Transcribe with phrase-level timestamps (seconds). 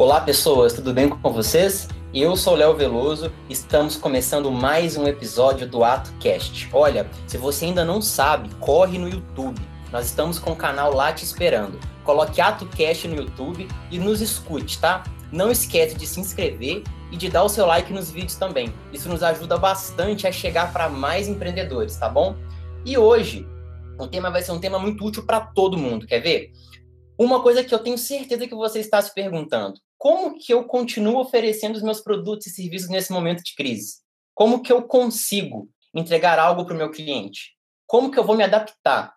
[0.00, 1.86] Olá, pessoas, tudo bem com vocês?
[2.14, 6.70] Eu sou Léo Veloso, estamos começando mais um episódio do AtoCast.
[6.72, 9.60] Olha, se você ainda não sabe, corre no YouTube.
[9.92, 11.78] Nós estamos com o canal lá te esperando.
[12.02, 15.04] Coloque AtoCast no YouTube e nos escute, tá?
[15.30, 18.72] Não esquece de se inscrever e de dar o seu like nos vídeos também.
[18.94, 22.36] Isso nos ajuda bastante a chegar para mais empreendedores, tá bom?
[22.86, 23.46] E hoje,
[23.98, 26.52] o tema vai ser um tema muito útil para todo mundo, quer ver?
[27.18, 31.20] Uma coisa que eu tenho certeza que você está se perguntando: como que eu continuo
[31.20, 33.98] oferecendo os meus produtos e serviços nesse momento de crise?
[34.34, 37.50] Como que eu consigo entregar algo para o meu cliente?
[37.86, 39.12] Como que eu vou me adaptar?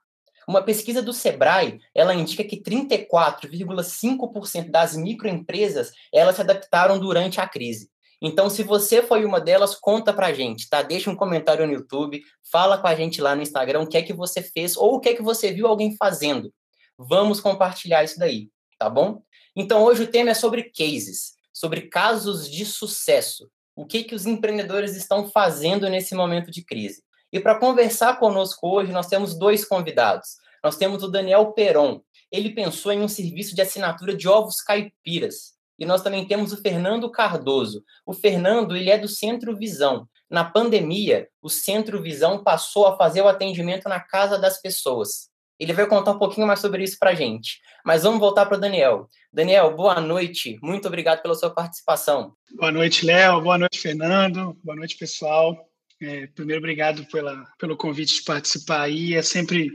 [0.45, 7.47] Uma pesquisa do Sebrae, ela indica que 34,5% das microempresas, elas se adaptaram durante a
[7.47, 7.89] crise.
[8.21, 10.81] Então, se você foi uma delas, conta pra gente, tá?
[10.81, 14.01] Deixa um comentário no YouTube, fala com a gente lá no Instagram o que é
[14.01, 16.53] que você fez ou o que é que você viu alguém fazendo.
[16.97, 19.21] Vamos compartilhar isso daí, tá bom?
[19.55, 23.49] Então, hoje o tema é sobre cases, sobre casos de sucesso.
[23.75, 27.03] O que, que os empreendedores estão fazendo nesse momento de crise.
[27.31, 30.37] E para conversar conosco hoje, nós temos dois convidados.
[30.63, 32.01] Nós temos o Daniel Peron.
[32.31, 35.53] Ele pensou em um serviço de assinatura de ovos caipiras.
[35.77, 37.83] E nós também temos o Fernando Cardoso.
[38.05, 40.07] O Fernando, ele é do Centro Visão.
[40.29, 45.29] Na pandemia, o Centro Visão passou a fazer o atendimento na casa das pessoas.
[45.59, 47.59] Ele vai contar um pouquinho mais sobre isso para a gente.
[47.85, 49.07] Mas vamos voltar para o Daniel.
[49.31, 50.57] Daniel, boa noite.
[50.61, 52.33] Muito obrigado pela sua participação.
[52.55, 53.41] Boa noite, Léo.
[53.41, 54.57] Boa noite, Fernando.
[54.63, 55.57] Boa noite, pessoal.
[56.01, 59.15] É, primeiro, obrigado pela, pelo convite de participar aí.
[59.15, 59.69] É sempre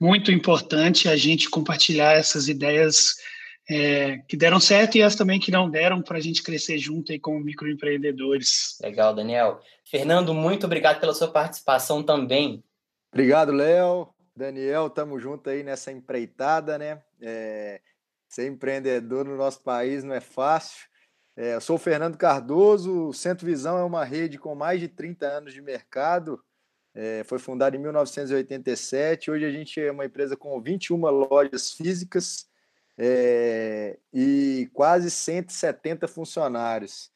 [0.00, 3.14] muito importante a gente compartilhar essas ideias
[3.68, 7.12] é, que deram certo e as também que não deram para a gente crescer junto
[7.12, 8.78] aí como microempreendedores.
[8.80, 9.60] Legal, Daniel.
[9.84, 12.62] Fernando, muito obrigado pela sua participação também.
[13.12, 14.08] Obrigado, Léo.
[14.36, 17.02] Daniel, estamos juntos aí nessa empreitada, né?
[17.22, 17.80] É,
[18.28, 20.86] ser empreendedor no nosso país não é fácil.
[21.34, 24.88] É, eu sou o Fernando Cardoso, o Centro Visão é uma rede com mais de
[24.88, 26.42] 30 anos de mercado,
[26.94, 29.30] é, foi fundada em 1987.
[29.30, 32.46] Hoje a gente é uma empresa com 21 lojas físicas
[32.98, 37.10] é, e quase 170 funcionários.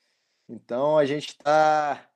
[0.49, 2.10] Então a gente está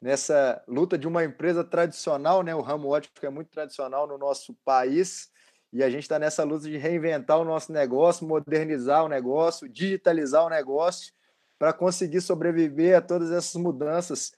[0.00, 2.54] nessa luta de uma empresa tradicional, né?
[2.54, 5.30] O ramo ótico é muito tradicional no nosso país
[5.72, 10.44] e a gente está nessa luta de reinventar o nosso negócio, modernizar o negócio, digitalizar
[10.44, 11.12] o negócio
[11.58, 14.32] para conseguir sobreviver a todas essas mudanças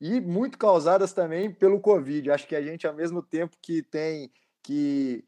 [0.00, 2.30] e muito causadas também pelo Covid.
[2.30, 5.24] Acho que a gente, ao mesmo tempo que tem que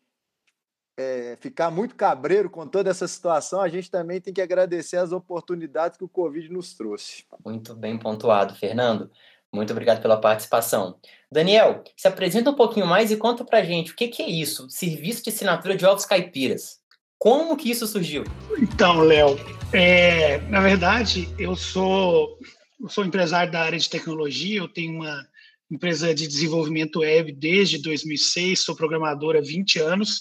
[0.97, 5.13] é, ficar muito cabreiro com toda essa situação, a gente também tem que agradecer as
[5.13, 7.25] oportunidades que o Covid nos trouxe.
[7.45, 9.11] Muito bem pontuado, Fernando.
[9.55, 10.97] Muito obrigado pela participação.
[11.31, 14.69] Daniel, se apresenta um pouquinho mais e conta pra gente o que, que é isso,
[14.69, 16.81] serviço de assinatura de ovos caipiras.
[17.17, 18.25] Como que isso surgiu?
[18.59, 19.39] Então, Léo,
[19.73, 22.37] é, na verdade, eu sou,
[22.81, 25.25] eu sou empresário da área de tecnologia, eu tenho uma
[25.71, 30.21] empresa de desenvolvimento web desde 2006, sou programador há 20 anos.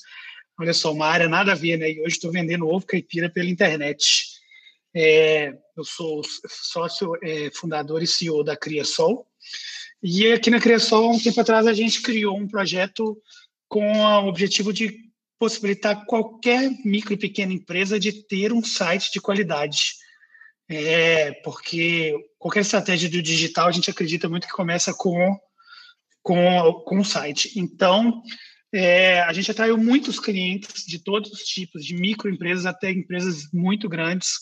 [0.60, 1.92] Olha só, uma área nada a ver, né?
[1.92, 4.33] E hoje estou vendendo ovo caipira pela internet.
[4.96, 9.28] É, eu sou sócio é, fundador e CEO da Criasol.
[10.02, 13.18] E aqui na Criasol, um tempo atrás, a gente criou um projeto
[13.68, 14.98] com o objetivo de
[15.40, 19.96] possibilitar qualquer micro e pequena empresa de ter um site de qualidade.
[20.70, 25.38] É, porque qualquer estratégia do digital, a gente acredita muito que começa com
[26.24, 27.52] com, com o site.
[27.60, 28.24] Então,
[28.74, 33.90] é, a gente atraiu muitos clientes de todos os tipos, de microempresas até empresas muito
[33.90, 34.40] grandes,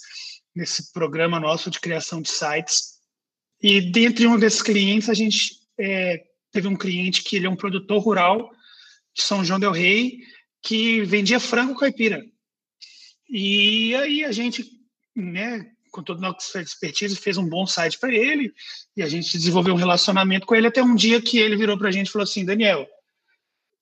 [0.56, 3.00] nesse programa nosso de criação de sites.
[3.62, 7.56] E dentre um desses clientes, a gente é, teve um cliente que ele é um
[7.56, 8.52] produtor rural
[9.14, 10.20] de São João del Rei,
[10.62, 12.24] que vendia frango caipira.
[13.30, 14.66] E aí a gente,
[15.16, 18.54] né, com toda a nossa expertise, fez um bom site para ele
[18.96, 21.90] e a gente desenvolveu um relacionamento com ele até um dia que ele virou para
[21.90, 22.88] a gente e falou assim, Daniel,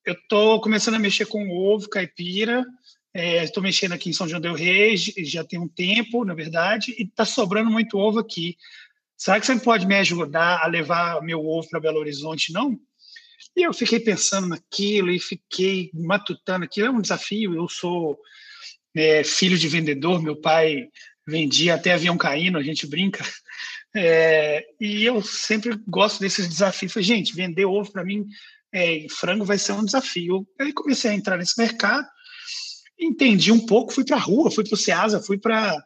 [0.06, 2.66] eu estou começando a mexer com ovo caipira
[3.14, 6.94] Estou é, mexendo aqui em São João del Rei, já tem um tempo, na verdade,
[6.98, 8.56] e está sobrando muito ovo aqui.
[9.18, 12.80] Será que você pode me ajudar a levar meu ovo para Belo Horizonte, não?
[13.56, 16.66] E eu fiquei pensando naquilo e fiquei matutando.
[16.66, 17.56] Aquilo é um desafio.
[17.56, 18.18] Eu sou
[18.96, 20.88] é, filho de vendedor, meu pai
[21.28, 23.24] vendia até avião caindo, a gente brinca.
[23.96, 26.94] É, e eu sempre gosto desses desafios.
[26.94, 28.24] Falei, gente, vender ovo para mim,
[28.72, 30.48] é, frango vai ser um desafio.
[30.60, 32.08] Aí comecei a entrar nesse mercado
[33.00, 35.84] entendi um pouco, fui para a rua, fui para o Ceasa, fui para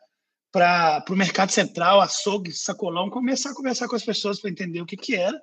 [1.09, 4.97] o mercado central, açougue, sacolão, começar a conversar com as pessoas para entender o que,
[4.97, 5.39] que era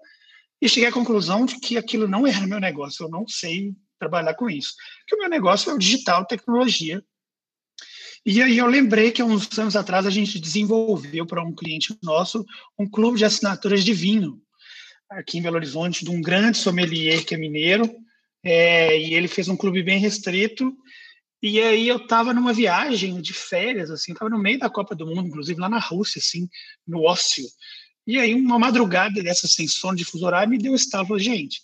[0.61, 4.35] e cheguei à conclusão de que aquilo não era meu negócio, eu não sei trabalhar
[4.35, 4.75] com isso.
[5.07, 7.03] Que o meu negócio é o digital, tecnologia.
[8.27, 11.97] E aí eu lembrei que há uns anos atrás a gente desenvolveu para um cliente
[12.03, 12.45] nosso
[12.79, 14.41] um clube de assinaturas de vinho
[15.11, 17.91] aqui em Belo Horizonte, de um grande sommelier que é mineiro,
[18.45, 20.73] é, e ele fez um clube bem restrito.
[21.43, 25.07] E aí eu estava numa viagem de férias, assim, estava no meio da Copa do
[25.07, 26.49] Mundo, inclusive lá na Rússia, assim,
[26.87, 27.45] no ócio.
[28.07, 31.63] E aí uma madrugada dessa sem sono de fuso horário me deu estalo, gente,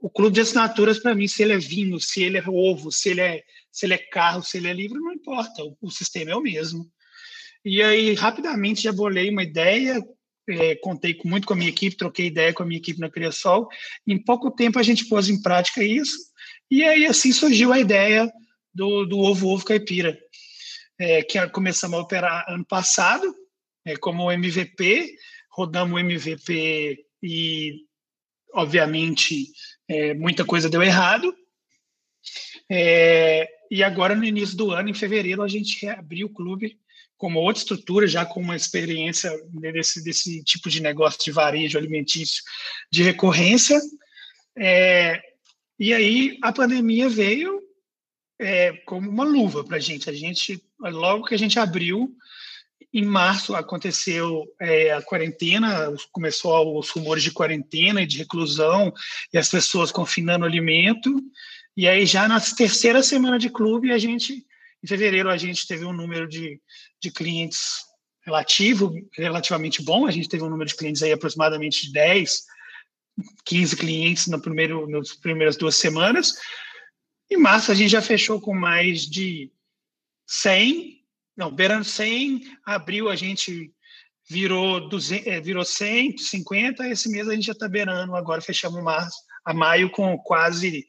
[0.00, 3.10] o clube de assinaturas para mim, se ele é vinho, se ele é ovo, se
[3.10, 6.30] ele é, se ele é carro, se ele é livro, não importa, o, o sistema
[6.30, 6.86] é o mesmo.
[7.64, 10.02] E aí rapidamente já bolei uma ideia,
[10.48, 13.68] é, contei muito com a minha equipe, troquei ideia com a minha equipe na Criasol.
[14.06, 16.16] Em pouco tempo a gente pôs em prática isso,
[16.70, 18.30] e aí assim surgiu a ideia
[18.74, 20.18] do, do Ovo Ovo Caipira,
[20.98, 23.34] é, que começamos a operar ano passado,
[23.84, 25.14] é, como MVP,
[25.50, 27.84] rodamos o MVP e,
[28.52, 29.50] obviamente,
[29.88, 31.34] é, muita coisa deu errado.
[32.70, 36.78] É, e agora, no início do ano, em fevereiro, a gente reabriu o clube
[37.16, 41.76] com uma outra estrutura, já com uma experiência desse, desse tipo de negócio de varejo
[41.76, 42.42] alimentício
[42.90, 43.80] de recorrência.
[44.56, 45.20] É,
[45.78, 47.60] e aí a pandemia veio
[48.38, 50.08] é, como uma luva para a gente.
[50.08, 52.14] A gente, logo que a gente abriu,
[52.92, 58.92] em março aconteceu é, a quarentena, começou os rumores de quarentena e de reclusão
[59.32, 61.14] e as pessoas confinando alimento.
[61.76, 64.44] E aí já na terceira semana de clube a gente
[64.82, 66.60] em fevereiro, a gente teve um número de,
[67.00, 67.80] de clientes
[68.24, 70.06] relativo, relativamente bom.
[70.06, 72.44] A gente teve um número de clientes aí aproximadamente de 10,
[73.44, 76.34] 15 clientes no primeiro, nas primeiras duas semanas.
[77.30, 79.52] Em março, a gente já fechou com mais de
[80.26, 80.98] 100,
[81.36, 82.42] não, beirando 100.
[82.64, 83.72] Abril, a gente
[84.28, 86.88] virou, 200, é, virou 150.
[86.88, 88.16] Esse mês, a gente já está beirando.
[88.16, 90.86] Agora, fechamos março, a maio com quase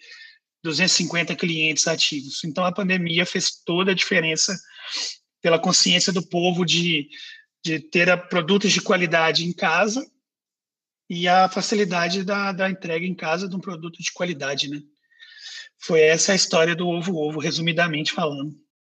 [0.63, 2.43] 250 clientes ativos.
[2.43, 4.57] Então, a pandemia fez toda a diferença
[5.41, 7.07] pela consciência do povo de,
[7.63, 10.09] de ter produtos de qualidade em casa
[11.09, 14.81] e a facilidade da, da entrega em casa de um produto de qualidade, né?
[15.81, 18.53] Foi essa a história do ovo-ovo, resumidamente falando.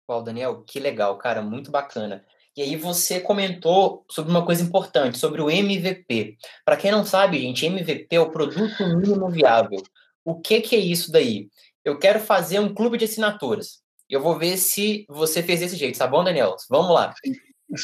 [0.08, 2.24] Uau, Daniel, que legal, cara, muito bacana.
[2.56, 6.36] E aí você comentou sobre uma coisa importante, sobre o MVP.
[6.64, 9.82] Para quem não sabe, gente, MVP é o produto mínimo viável.
[10.24, 11.48] O que, que é isso daí?
[11.84, 13.80] Eu quero fazer um clube de assinaturas.
[14.08, 16.56] Eu vou ver se você fez desse jeito, tá bom, Daniel?
[16.68, 17.14] Vamos lá.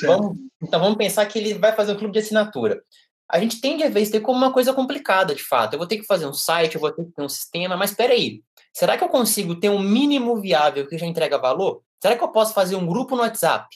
[0.03, 2.83] Vamos, então vamos pensar que ele vai fazer um clube de assinatura.
[3.31, 5.75] A gente tende a ver isso como uma coisa complicada, de fato.
[5.75, 7.91] Eu vou ter que fazer um site, eu vou ter que ter um sistema, mas
[7.91, 8.43] espera aí.
[8.76, 11.82] Será que eu consigo ter um mínimo viável que já entrega valor?
[12.02, 13.67] Será que eu posso fazer um grupo no WhatsApp?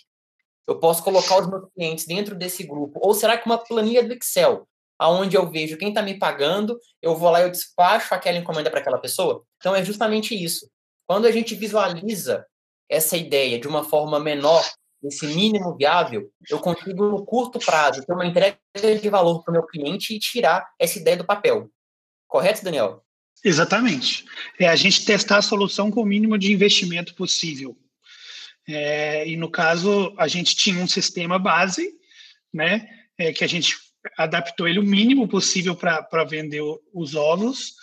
[0.67, 3.00] Eu posso colocar os meus clientes dentro desse grupo?
[3.02, 4.69] Ou será que uma planilha do Excel?
[5.00, 8.70] aonde eu vejo quem está me pagando, eu vou lá e eu despacho aquela encomenda
[8.70, 9.43] para aquela pessoa.
[9.56, 10.70] Então é justamente isso.
[11.06, 12.47] Quando a gente visualiza
[12.87, 14.62] essa ideia de uma forma menor,
[15.02, 19.55] esse mínimo viável, eu consigo no curto prazo ter uma entrega de valor para o
[19.55, 21.70] meu cliente e tirar essa ideia do papel.
[22.29, 23.02] Correto, Daniel?
[23.45, 24.25] Exatamente.
[24.59, 27.77] É a gente testar a solução com o mínimo de investimento possível.
[28.69, 31.93] É, e no caso, a gente tinha um sistema base,
[32.53, 32.89] né,
[33.19, 33.77] é, que a gente
[34.17, 37.75] adaptou ele o mínimo possível para vender os ovos.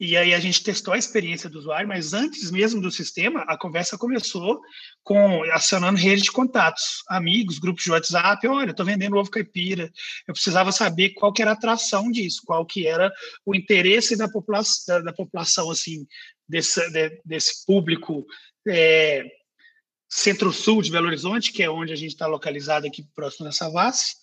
[0.00, 3.58] E aí a gente testou a experiência do usuário, mas antes mesmo do sistema, a
[3.58, 4.58] conversa começou
[5.04, 8.48] com acionando rede de contatos, amigos, grupos de WhatsApp.
[8.48, 9.92] Olha, estou vendendo ovo caipira.
[10.26, 13.12] Eu precisava saber qual que era a atração disso, qual que era
[13.44, 16.06] o interesse da população, da, da população assim,
[16.48, 18.24] desse, de, desse público
[18.66, 19.22] é,
[20.08, 24.14] centro-sul de Belo Horizonte, que é onde a gente está localizado aqui próximo da Savassi.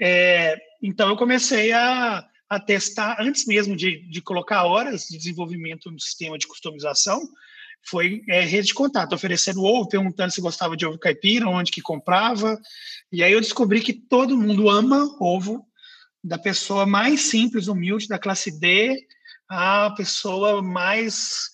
[0.00, 5.90] É, então, eu comecei a, a testar, antes mesmo de, de colocar horas de desenvolvimento
[5.90, 7.20] no sistema de customização,
[7.86, 11.80] foi é, rede de contato, oferecendo ovo, perguntando se gostava de ovo caipira, onde que
[11.80, 12.58] comprava.
[13.12, 15.64] E aí eu descobri que todo mundo ama ovo,
[16.22, 18.96] da pessoa mais simples, humilde, da classe D,
[19.48, 21.50] à pessoa mais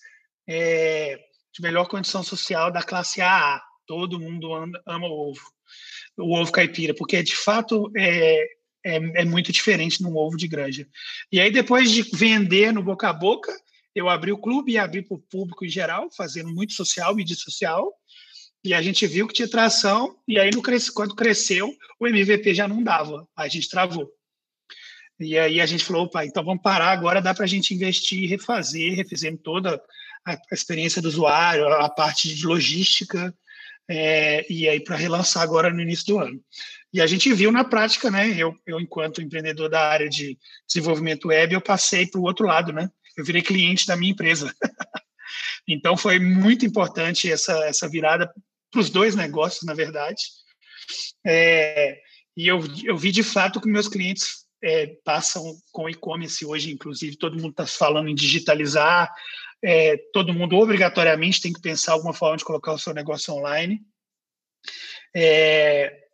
[0.47, 1.19] é,
[1.53, 3.61] de melhor condição social da classe AA.
[3.85, 5.55] Todo mundo ama, ama ovo
[6.17, 8.47] o ovo caipira, porque de fato é,
[8.85, 10.87] é, é muito diferente de um ovo de granja.
[11.31, 13.51] E aí, depois de vender no boca a boca,
[13.95, 17.35] eu abri o clube e abri para o público em geral, fazendo muito social, mídia
[17.35, 17.91] social,
[18.63, 20.61] e a gente viu que tinha tração, e aí no
[20.93, 24.07] quando cresceu, o MVP já não dava, a gente travou.
[25.19, 28.29] E aí a gente falou, opa, então vamos parar agora, dá para a gente investir,
[28.29, 29.81] refazer, refizemos toda
[30.25, 33.33] a experiência do usuário, a parte de logística,
[33.87, 36.41] é, e aí para relançar agora no início do ano.
[36.95, 38.33] E a gente viu na prática, né?
[38.37, 42.71] Eu, eu enquanto empreendedor da área de desenvolvimento web, eu passei para o outro lado,
[42.71, 42.89] né?
[43.17, 44.55] Eu virei cliente da minha empresa.
[45.67, 48.33] então foi muito importante essa essa virada
[48.73, 50.21] os dois negócios, na verdade.
[51.27, 51.99] É,
[52.37, 57.17] e eu, eu vi de fato que meus clientes é, passam com e-commerce hoje, inclusive
[57.17, 59.13] todo mundo está falando em digitalizar,
[59.61, 63.81] é, todo mundo obrigatoriamente tem que pensar alguma forma de colocar o seu negócio online.
[65.13, 66.04] É,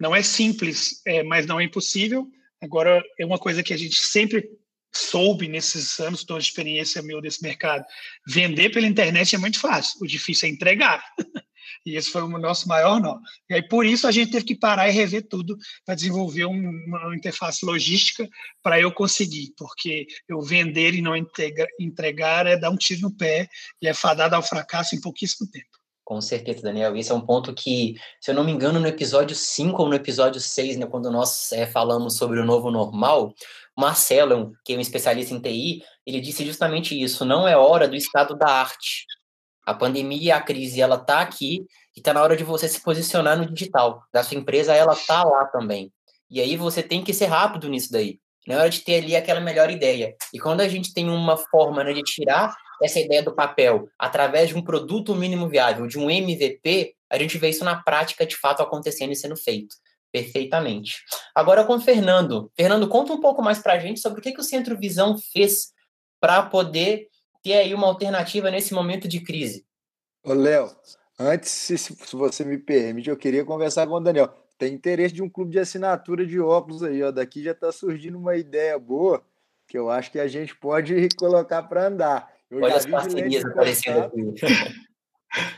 [0.00, 2.26] não é simples, é, mas não é impossível.
[2.62, 4.48] Agora, é uma coisa que a gente sempre
[4.92, 7.84] soube nesses anos toda a experiência meu desse mercado.
[8.26, 11.04] Vender pela internet é muito fácil, o difícil é entregar.
[11.86, 13.18] E esse foi o nosso maior nó.
[13.48, 17.16] E aí, por isso, a gente teve que parar e rever tudo para desenvolver uma
[17.16, 18.28] interface logística
[18.62, 23.48] para eu conseguir, porque eu vender e não entregar é dar um tiro no pé
[23.80, 25.79] e é fadado ao fracasso em pouquíssimo tempo.
[26.10, 26.96] Com certeza, Daniel.
[26.96, 29.94] Esse é um ponto que, se eu não me engano, no episódio 5 ou no
[29.94, 33.32] episódio 6, né, quando nós é, falamos sobre o novo normal,
[33.78, 37.94] Marcelo, que é um especialista em TI, ele disse justamente isso: não é hora do
[37.94, 39.06] estado da arte.
[39.64, 41.64] A pandemia, a crise, ela está aqui
[41.96, 44.02] e está na hora de você se posicionar no digital.
[44.12, 45.92] Da sua empresa, ela está lá também.
[46.28, 48.18] E aí você tem que ser rápido nisso daí.
[48.48, 50.16] Na hora de ter ali aquela melhor ideia.
[50.34, 52.52] E quando a gente tem uma forma né, de tirar
[52.82, 57.38] essa ideia do papel através de um produto mínimo viável, de um MVP, a gente
[57.38, 59.74] vê isso na prática de fato acontecendo e sendo feito.
[60.12, 60.98] Perfeitamente.
[61.34, 62.50] Agora com o Fernando.
[62.56, 65.16] Fernando, conta um pouco mais para a gente sobre o que, que o Centro Visão
[65.32, 65.72] fez
[66.20, 67.08] para poder
[67.42, 69.64] ter aí uma alternativa nesse momento de crise.
[70.22, 70.70] Ô, Léo,
[71.18, 71.76] antes, se,
[72.12, 74.28] você me permite, eu queria conversar com o Daniel.
[74.58, 77.10] Tem interesse de um clube de assinatura de óculos aí, ó.
[77.10, 79.24] Daqui já está surgindo uma ideia boa
[79.66, 82.30] que eu acho que a gente pode colocar para andar.
[82.50, 84.34] Eu Olha as parcerias aparecendo aqui.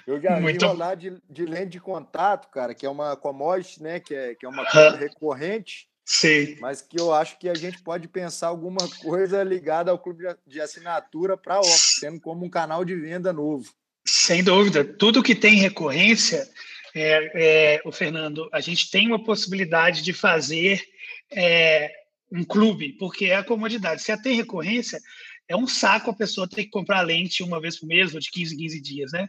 [0.07, 0.67] Eu já vi Muito...
[0.67, 4.01] rolar de, de lente de contato, cara, que é uma commodity, né?
[4.01, 5.89] Que é, que é uma coisa recorrente.
[6.05, 6.57] Sim.
[6.61, 10.61] Mas que eu acho que a gente pode pensar alguma coisa ligada ao clube de
[10.61, 13.73] assinatura para a sendo como um canal de venda novo.
[14.05, 14.85] Sem dúvida.
[14.85, 16.49] Tudo que tem recorrência,
[16.95, 20.83] é, é, o Fernando, a gente tem uma possibilidade de fazer
[21.31, 21.91] é,
[22.33, 24.03] um clube, porque é a comodidade.
[24.03, 25.01] Se tem recorrência,
[25.49, 28.31] é um saco a pessoa ter que comprar lente uma vez por mês ou de
[28.31, 29.29] 15 em 15 dias, né?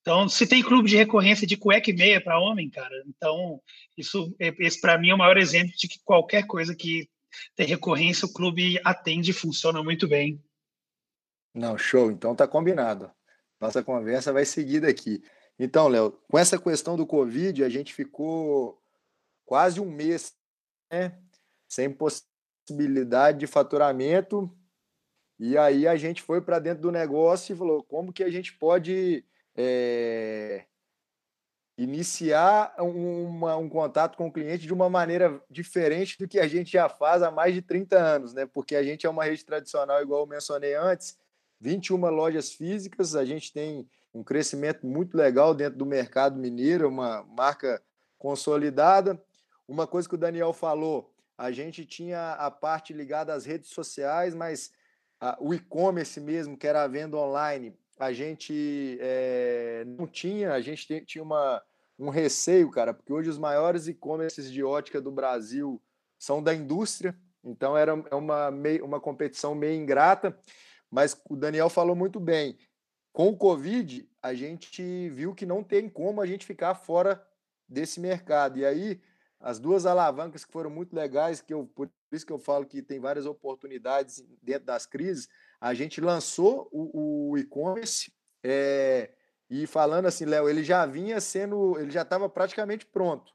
[0.00, 3.60] Então, se tem clube de recorrência de cueca e meia para homem, cara, então
[3.96, 7.08] isso, é, esse para mim é o maior exemplo de que qualquer coisa que
[7.56, 10.42] tem recorrência, o clube atende e funciona muito bem.
[11.54, 12.10] Não, show.
[12.10, 13.10] Então tá combinado.
[13.60, 15.22] Nossa conversa vai seguir daqui.
[15.58, 18.82] Então, Léo, com essa questão do Covid, a gente ficou
[19.46, 20.34] quase um mês
[20.92, 21.16] né,
[21.68, 24.50] sem possibilidade de faturamento.
[25.38, 28.52] E aí a gente foi para dentro do negócio e falou: como que a gente
[28.56, 29.24] pode
[29.56, 30.64] é,
[31.76, 36.70] iniciar uma, um contato com o cliente de uma maneira diferente do que a gente
[36.70, 38.46] já faz há mais de 30 anos, né?
[38.46, 41.18] Porque a gente é uma rede tradicional, igual eu mencionei antes,
[41.60, 47.24] 21 lojas físicas, a gente tem um crescimento muito legal dentro do mercado mineiro, uma
[47.24, 47.82] marca
[48.16, 49.20] consolidada.
[49.66, 54.34] Uma coisa que o Daniel falou, a gente tinha a parte ligada às redes sociais,
[54.34, 54.70] mas
[55.38, 61.04] o e-commerce mesmo, que era a venda online, a gente é, não tinha, a gente
[61.06, 61.62] tinha uma,
[61.98, 65.80] um receio, cara, porque hoje os maiores e-commerces de ótica do Brasil
[66.18, 68.50] são da indústria, então era é uma,
[68.82, 70.36] uma competição meio ingrata,
[70.90, 72.56] mas o Daniel falou muito bem.
[73.12, 77.24] Com o Covid, a gente viu que não tem como a gente ficar fora
[77.68, 78.58] desse mercado.
[78.58, 79.00] E aí,
[79.38, 81.70] as duas alavancas que foram muito legais, que eu,
[82.14, 85.28] por isso que eu falo que tem várias oportunidades dentro das crises,
[85.60, 89.10] a gente lançou o, o e-commerce é,
[89.50, 93.32] e falando assim, Léo, ele já vinha sendo, ele já estava praticamente pronto.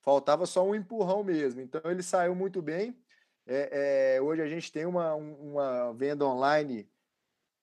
[0.00, 1.60] Faltava só um empurrão mesmo.
[1.60, 3.00] Então ele saiu muito bem.
[3.46, 6.90] É, é, hoje a gente tem uma, uma venda online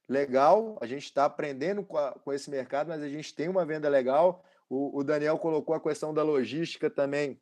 [0.08, 0.78] legal.
[0.80, 3.90] A gente está aprendendo com, a, com, esse mercado, mas a gente tem uma venda
[3.90, 4.46] legal.
[4.70, 7.38] O, o Daniel colocou a questão da logística também.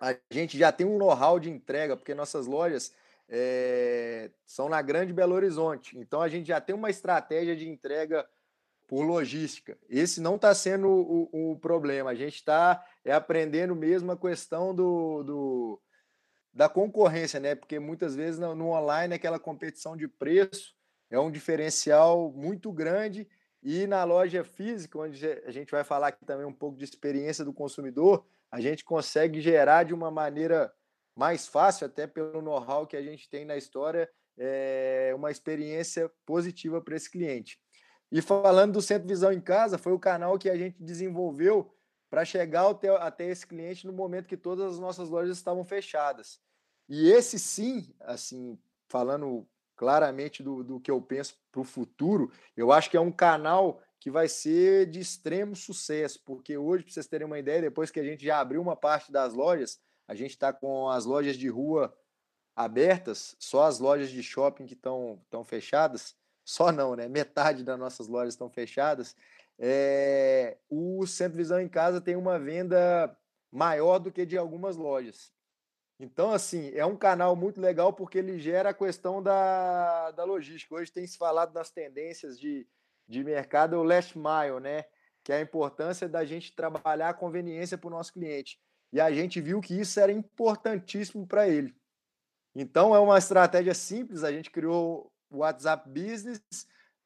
[0.00, 2.94] A gente já tem um know-how de entrega, porque nossas lojas
[3.28, 5.98] é, são na Grande Belo Horizonte.
[5.98, 8.26] Então a gente já tem uma estratégia de entrega
[8.88, 9.78] por logística.
[9.88, 12.10] Esse não está sendo o, o, problema.
[12.10, 15.82] A gente está é, aprendendo mesmo a questão do, do,
[16.52, 17.54] da concorrência, né?
[17.54, 20.74] Porque muitas vezes no, no online aquela competição de preço
[21.08, 23.28] é um diferencial muito grande.
[23.62, 27.44] E na loja física, onde a gente vai falar aqui também um pouco de experiência
[27.44, 30.72] do consumidor, a gente consegue gerar de uma maneira
[31.16, 36.80] mais fácil, até pelo know-how que a gente tem na história, é uma experiência positiva
[36.80, 37.58] para esse cliente.
[38.10, 41.72] E falando do Centro Visão em Casa, foi o canal que a gente desenvolveu
[42.08, 46.40] para chegar até, até esse cliente no momento que todas as nossas lojas estavam fechadas.
[46.88, 52.72] E esse sim, assim, falando claramente do, do que eu penso para o futuro, eu
[52.72, 57.06] acho que é um canal que vai ser de extremo sucesso, porque hoje, para vocês
[57.06, 59.78] terem uma ideia, depois que a gente já abriu uma parte das lojas,
[60.08, 61.94] a gente está com as lojas de rua
[62.56, 67.08] abertas, só as lojas de shopping que estão fechadas, só não, né?
[67.08, 69.14] Metade das nossas lojas estão fechadas.
[69.58, 73.14] É, o Centro Visão em Casa tem uma venda
[73.52, 75.30] maior do que de algumas lojas.
[75.98, 80.74] Então, assim, é um canal muito legal porque ele gera a questão da, da logística.
[80.74, 82.66] Hoje tem se falado das tendências de,
[83.10, 84.84] de mercado, o last mile, né?
[85.24, 88.58] Que é a importância da gente trabalhar a conveniência para o nosso cliente.
[88.92, 91.74] E a gente viu que isso era importantíssimo para ele.
[92.54, 94.22] Então, é uma estratégia simples.
[94.22, 96.40] A gente criou o WhatsApp Business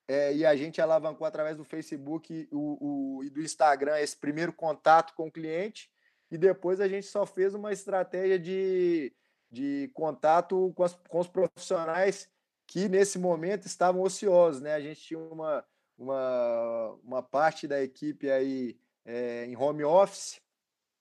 [0.07, 4.53] é, e a gente alavancou através do Facebook o, o, e do Instagram esse primeiro
[4.53, 5.91] contato com o cliente.
[6.31, 9.15] E depois a gente só fez uma estratégia de,
[9.51, 12.29] de contato com, as, com os profissionais
[12.67, 14.61] que nesse momento estavam ociosos.
[14.61, 14.75] Né?
[14.75, 15.65] A gente tinha uma,
[15.99, 20.41] uma, uma parte da equipe aí é, em home office.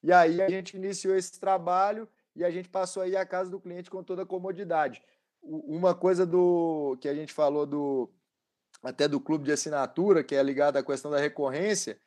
[0.01, 3.59] E aí a gente iniciou esse trabalho e a gente passou aí a casa do
[3.59, 5.01] cliente com toda a comodidade.
[5.41, 8.09] Uma coisa do que a gente falou do
[8.81, 11.97] até do clube de assinatura, que é ligado à questão da recorrência,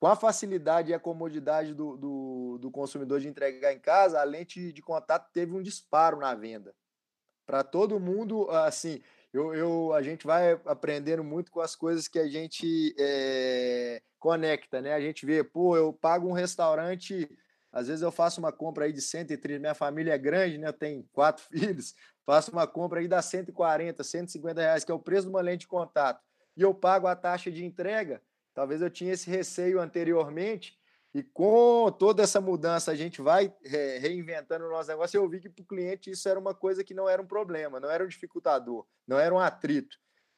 [0.00, 4.24] com a facilidade e a comodidade do, do, do consumidor de entregar em casa, a
[4.24, 6.74] lente de contato teve um disparo na venda.
[7.46, 9.02] Para todo mundo, assim,
[9.36, 14.80] eu, eu, a gente vai aprendendo muito com as coisas que a gente é, conecta,
[14.80, 14.94] né?
[14.94, 17.28] A gente vê, pô, eu pago um restaurante
[17.76, 20.68] às vezes eu faço uma compra aí de 130, minha família é grande, né?
[20.68, 24.98] Eu tenho quatro filhos, faço uma compra aí dá 140, 150 reais, que é o
[24.98, 26.22] preço de uma lente de contato,
[26.56, 28.22] e eu pago a taxa de entrega.
[28.54, 30.74] Talvez eu tinha esse receio anteriormente,
[31.16, 35.16] e com toda essa mudança, a gente vai é, reinventando o nosso negócio.
[35.16, 37.80] Eu vi que para o cliente isso era uma coisa que não era um problema,
[37.80, 39.96] não era um dificultador, não era um atrito.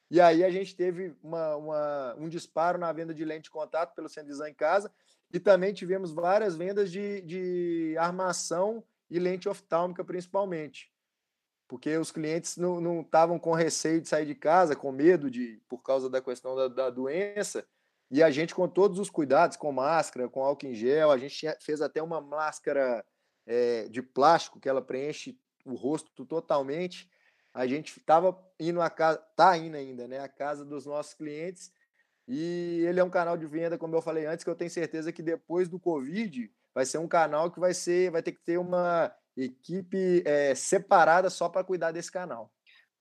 [0.09, 3.93] E aí a gente teve uma, uma, um disparo na venda de lente de contato
[3.93, 4.89] pelo Centro Design em Casa
[5.33, 10.89] e também tivemos várias vendas de, de armação e lente oftálmica, principalmente.
[11.67, 15.83] Porque os clientes não estavam com receio de sair de casa, com medo de por
[15.83, 17.67] causa da questão da, da doença.
[18.11, 21.45] E a gente, com todos os cuidados, com máscara, com álcool em gel, a gente
[21.61, 23.05] fez até uma máscara
[23.45, 27.09] é, de plástico que ela preenche o rosto totalmente.
[27.53, 30.19] A gente estava indo a casa, tá indo ainda, né?
[30.19, 31.71] A casa dos nossos clientes
[32.31, 35.11] e ele é um canal de venda, como eu falei antes, que eu tenho certeza
[35.11, 38.59] que depois do Covid vai ser um canal que vai ser, vai ter que ter
[38.59, 42.53] uma equipe é, separada só para cuidar desse canal.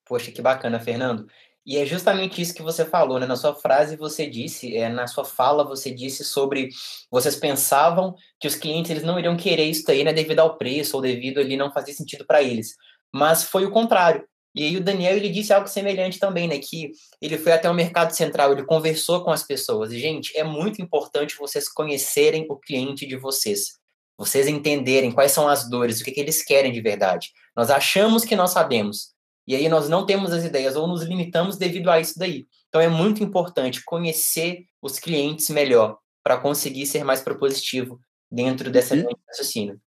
[0.07, 1.31] Poxa, que bacana, Fernando.
[1.69, 3.27] E é justamente isso que você falou, né?
[3.27, 6.71] Na sua frase você disse, é, na sua fala você disse sobre
[7.11, 10.97] vocês pensavam que os clientes eles não iriam querer isso aí, né, devido ao preço
[10.97, 12.75] ou devido ali não fazer sentido para eles.
[13.13, 14.27] Mas foi o contrário.
[14.55, 16.59] E aí o Daniel ele disse algo semelhante também, né?
[16.59, 19.93] Que ele foi até o mercado central, ele conversou com as pessoas.
[19.93, 23.79] E, gente, é muito importante vocês conhecerem o cliente de vocês.
[24.17, 27.31] Vocês entenderem quais são as dores, o que, que eles querem de verdade.
[27.55, 29.18] Nós achamos que nós sabemos.
[29.49, 32.47] E aí nós não temos as ideias ou nos limitamos devido a isso daí.
[32.69, 37.99] Então é muito importante conhecer os clientes melhor para conseguir ser mais propositivo
[38.31, 39.81] dentro dessa linha de raciocínio.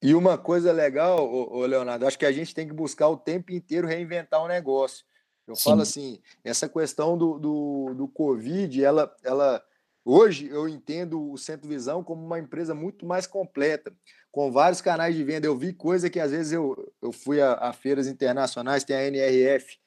[0.00, 3.52] E uma coisa legal, ô, Leonardo, acho que a gente tem que buscar o tempo
[3.52, 5.04] inteiro reinventar o um negócio.
[5.46, 5.64] Eu Sim.
[5.64, 9.62] falo assim, essa questão do, do, do Covid, ela, ela
[10.02, 13.94] hoje eu entendo o Centro Visão como uma empresa muito mais completa,
[14.34, 15.46] com vários canais de venda.
[15.46, 19.06] Eu vi coisa que às vezes eu, eu fui a, a feiras internacionais, tem a
[19.06, 19.78] NRF,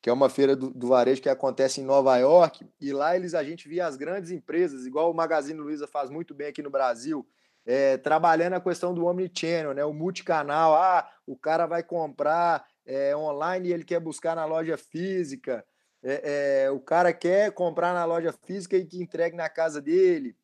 [0.00, 3.34] que é uma feira do, do, varejo que acontece em Nova York, e lá eles
[3.34, 6.70] a gente via as grandes empresas, igual o Magazine Luiza faz muito bem aqui no
[6.70, 7.26] Brasil,
[7.66, 9.84] é, trabalhando a questão do omnichannel, né?
[9.84, 10.76] o multicanal.
[10.76, 15.64] Ah, o cara vai comprar é, online e ele quer buscar na loja física.
[16.00, 20.36] É, é, o cara quer comprar na loja física e que entregue na casa dele.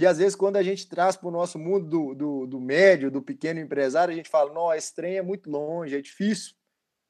[0.00, 3.10] E às vezes, quando a gente traz para o nosso mundo do, do, do, médio,
[3.10, 6.54] do pequeno empresário, a gente fala: não, esse trem é muito longe, é difícil.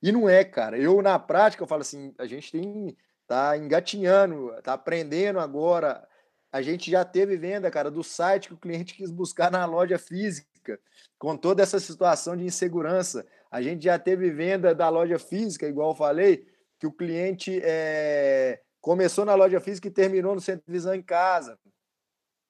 [0.03, 0.79] E não é, cara.
[0.79, 6.05] Eu, na prática, eu falo assim: a gente tem tá engatinhando, tá aprendendo agora
[6.53, 9.99] a gente já teve venda, cara, do site que o cliente quis buscar na loja
[9.99, 10.81] física,
[11.19, 13.25] com toda essa situação de insegurança.
[13.51, 16.47] A gente já teve venda da loja física, igual eu falei,
[16.79, 21.03] que o cliente é, começou na loja física e terminou no centro de visão em
[21.03, 21.59] casa.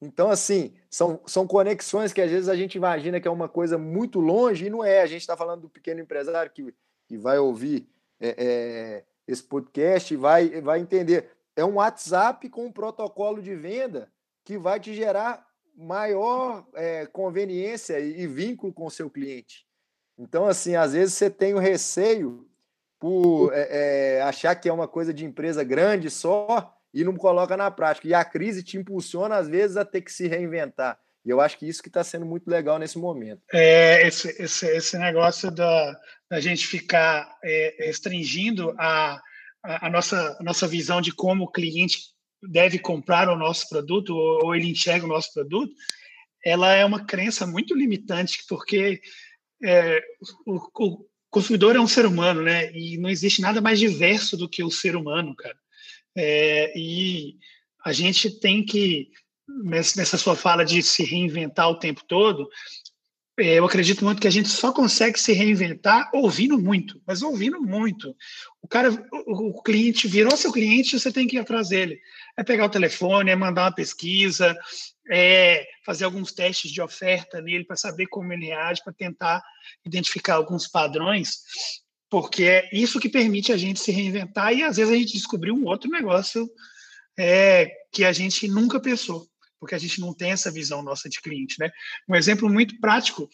[0.03, 3.77] Então, assim, são, são conexões que às vezes a gente imagina que é uma coisa
[3.77, 5.03] muito longe e não é.
[5.03, 6.75] A gente está falando do pequeno empresário que,
[7.07, 7.87] que vai ouvir
[8.19, 13.55] é, é, esse podcast e vai, vai entender é um WhatsApp com um protocolo de
[13.55, 14.11] venda
[14.45, 19.67] que vai te gerar maior é, conveniência e, vínculo com o seu cliente.
[20.19, 22.47] Então, assim, às vezes você tem o receio
[22.99, 27.57] por é, é, achar que é uma coisa de empresa grande só e não coloca
[27.57, 28.09] na prática.
[28.09, 30.99] E a crise te impulsiona, às vezes, a ter que se reinventar.
[31.25, 33.43] E eu acho que isso que está sendo muito legal nesse momento.
[33.53, 35.97] É, esse, esse, esse negócio da,
[36.31, 39.21] da gente ficar é, restringindo a,
[39.63, 41.99] a, a, nossa, a nossa visão de como o cliente
[42.43, 45.75] deve comprar o nosso produto ou, ou ele enxerga o nosso produto,
[46.45, 49.01] ela é uma crença muito limitante, porque
[49.63, 50.03] é,
[50.47, 52.73] o, o, consumidor é um ser humano, né?
[52.73, 55.57] E não existe nada mais diverso do que o ser humano, cara.
[56.17, 57.37] É, e
[57.85, 59.09] a gente tem que,
[59.65, 62.49] nessa sua fala de se reinventar o tempo todo,
[63.41, 67.61] é, eu acredito muito que a gente só consegue se reinventar ouvindo muito, mas ouvindo
[67.61, 68.15] muito.
[68.61, 68.91] O cara,
[69.27, 71.99] o, cliente virou seu cliente, você tem que ir atrás dele.
[72.37, 74.55] É pegar o telefone, é mandar uma pesquisa,
[75.11, 79.43] é fazer alguns testes de oferta nele para saber como ele reage, para tentar
[79.87, 81.39] identificar alguns padrões,
[82.11, 85.53] porque é isso que permite a gente se reinventar e às vezes a gente descobrir
[85.53, 86.51] um outro negócio
[87.17, 89.27] é, que a gente nunca pensou,
[89.61, 91.71] porque a gente não tem essa visão nossa de cliente, né?
[92.09, 93.29] Um exemplo muito prático,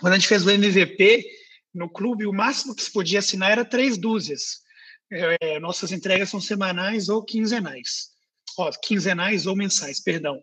[0.00, 1.24] quando a gente fez o MVP
[1.74, 4.62] no clube, o máximo que se podia assinar era três dúzias.
[5.10, 8.08] É, nossas entregas são semanais ou quinzenais.
[8.58, 10.42] Ó, quinzenais ou mensais, perdão.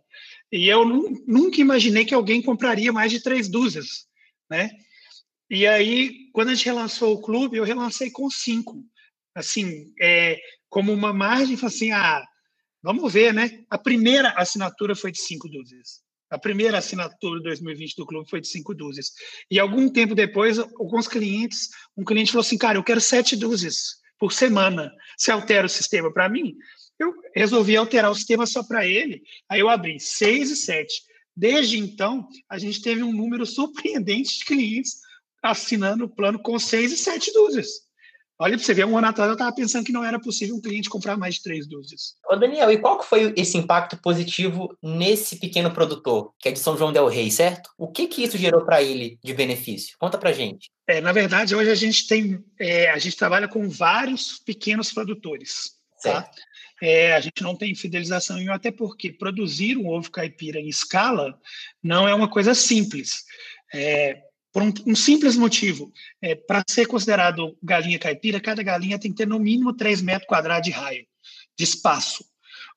[0.52, 0.86] E eu
[1.28, 4.06] nunca imaginei que alguém compraria mais de três dúzias,
[4.50, 4.70] né?
[5.50, 8.84] E aí, quando a gente relançou o clube, eu relancei com cinco.
[9.36, 12.26] Assim, é, como uma margem, assim, ah,
[12.82, 13.64] vamos ver, né?
[13.70, 16.04] A primeira assinatura foi de cinco dúzias.
[16.30, 19.12] A primeira assinatura de 2020 do clube foi de cinco dúzias.
[19.50, 24.00] E algum tempo depois, alguns clientes, um cliente falou assim, cara, eu quero sete dúzias
[24.20, 24.92] por semana.
[25.18, 26.56] Você altera o sistema para mim?
[26.98, 31.04] Eu resolvi alterar o sistema só para ele, aí eu abri 6 e 7.
[31.36, 35.05] Desde então, a gente teve um número surpreendente de clientes
[35.52, 37.86] assinando o plano com 6 e 7 dúzias.
[38.38, 40.62] Olha para você ver, um ano atrás eu estava pensando que não era possível um
[40.62, 42.16] cliente comprar mais de três dúzias.
[42.30, 46.60] Ô Daniel, e qual que foi esse impacto positivo nesse pequeno produtor, que é de
[46.60, 47.70] São João del Rei, certo?
[47.78, 49.96] O que que isso gerou para ele de benefício?
[49.98, 50.70] Conta para gente.
[50.86, 55.76] É, na verdade, hoje a gente tem, é, a gente trabalha com vários pequenos produtores.
[56.04, 56.12] Tá?
[56.12, 56.36] Certo.
[56.36, 56.42] Tá?
[56.82, 61.40] é, a gente não tem fidelização em até porque produzir um ovo caipira em escala
[61.82, 63.24] não é uma coisa simples.
[63.74, 64.22] É,
[64.56, 65.92] por um, um, simples motivo,
[66.22, 70.26] é, para ser considerado galinha caipira, cada galinha tem que ter no mínimo 3 metros
[70.30, 71.06] quadrados de raio,
[71.58, 72.24] de espaço.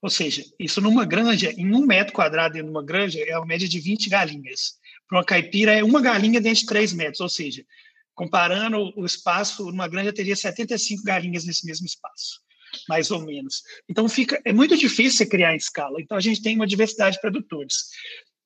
[0.02, 3.46] Ou seja, isso numa granja, em um metro quadrado dentro de uma granja, é a
[3.46, 4.72] média de 20 galinhas.
[5.06, 7.64] Para uma caipira, é uma galinha dentro de 3 metros, ou seja,
[8.12, 12.40] comparando o espaço, numa granja teria 75 galinhas nesse mesmo espaço
[12.86, 13.62] mais ou menos.
[13.88, 16.02] Então fica é muito difícil criar em escala.
[16.02, 17.88] Então a gente tem uma diversidade de produtores.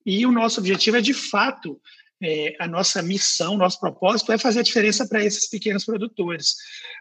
[0.05, 1.81] E o nosso objetivo é de fato
[2.23, 6.55] é, a nossa missão, nosso propósito é fazer a diferença para esses pequenos produtores,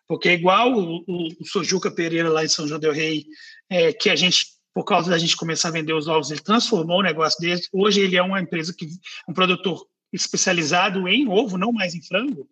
[0.09, 3.25] porque é igual o, o, o Sojuca Pereira lá em São João del Rei,
[3.71, 7.01] é, que a gente por causa da gente começar a vender os ovos, ele transformou
[7.01, 7.61] o negócio dele.
[7.73, 8.89] Hoje ele é uma empresa que
[9.29, 12.49] um produtor especializado em ovo, não mais em frango.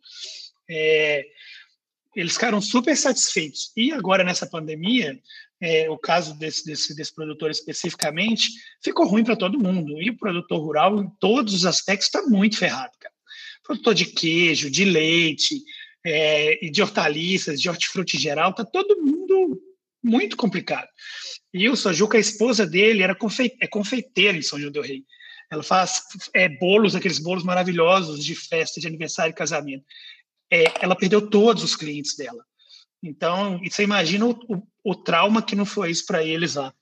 [0.68, 1.24] É,
[2.14, 3.72] eles ficaram super satisfeitos.
[3.74, 5.18] E agora, nessa pandemia,
[5.60, 8.48] é, o caso desse, desse, desse produtor especificamente,
[8.82, 10.00] ficou ruim para todo mundo.
[10.00, 12.92] E o produtor rural, em todos os aspectos, está muito ferrado.
[12.98, 13.14] Cara.
[13.62, 15.62] Produtor de queijo, de leite,
[16.04, 19.60] é, e de hortaliças, de hortifruti geral, está todo mundo
[20.02, 20.88] muito complicado.
[21.52, 25.04] E o Sojuca, a esposa dele, era confe é confeiteira em São João del Rei.
[25.52, 29.84] Ela faz é, bolos, aqueles bolos maravilhosos de festa, de aniversário e casamento
[30.50, 32.44] é, ela perdeu todos os clientes dela.
[33.02, 36.72] Então, você imagina o, o, trauma que não foi isso para eles lá.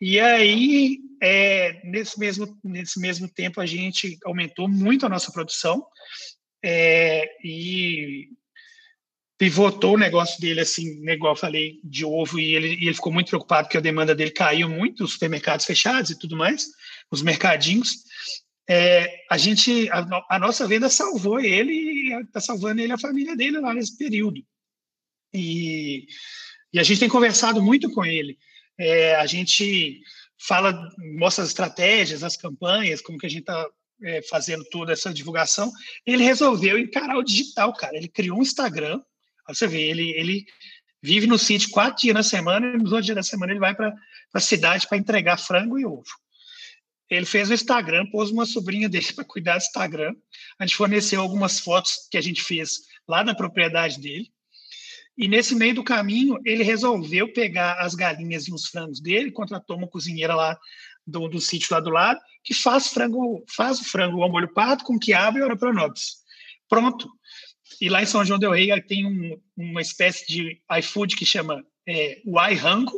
[0.00, 5.84] E aí, é, nesse, mesmo, nesse mesmo tempo, a gente aumentou muito a nossa produção
[6.64, 8.28] é, e
[9.36, 12.94] pivotou o negócio dele, assim, né, igual eu falei, de ovo, e ele, e ele
[12.94, 16.66] ficou muito preocupado porque a demanda dele caiu muito, os supermercados fechados e tudo mais,
[17.10, 17.90] os mercadinhos
[18.68, 23.58] é, a gente, a, a, nossa venda salvou ele está salvando ele a família dele
[23.60, 24.44] lá nesse período.
[25.32, 26.06] E,
[26.72, 28.38] e a gente tem conversado muito com ele.
[28.78, 30.00] É, a gente
[30.38, 33.66] fala, mostra as estratégias, as campanhas, como que a gente está
[34.02, 35.72] é, fazendo toda essa divulgação.
[36.06, 37.96] Ele resolveu encarar o digital, cara.
[37.96, 39.00] Ele criou um Instagram.
[39.48, 40.44] Você vê, ele, ele
[41.02, 43.74] vive no sítio quatro dias na semana e nos outros dias da semana ele vai
[43.74, 43.94] para
[44.34, 46.04] a cidade para entregar frango e ovo
[47.10, 50.14] ele fez o Instagram, pôs uma sobrinha dele para cuidar do Instagram.
[50.58, 54.30] A gente forneceu algumas fotos que a gente fez lá na propriedade dele.
[55.18, 59.76] E nesse meio do caminho, ele resolveu pegar as galinhas e os frangos dele, contratou
[59.76, 60.56] uma cozinheira lá
[61.04, 64.84] do, do sítio lá do lado, que faz frango, faz o frango ao molho pardo
[64.84, 66.18] com quiabo e orapronobis.
[66.68, 67.10] Pronto.
[67.80, 71.66] E lá em São João del Rei tem um, uma espécie de iFood que chama
[71.86, 72.92] é, o iRango,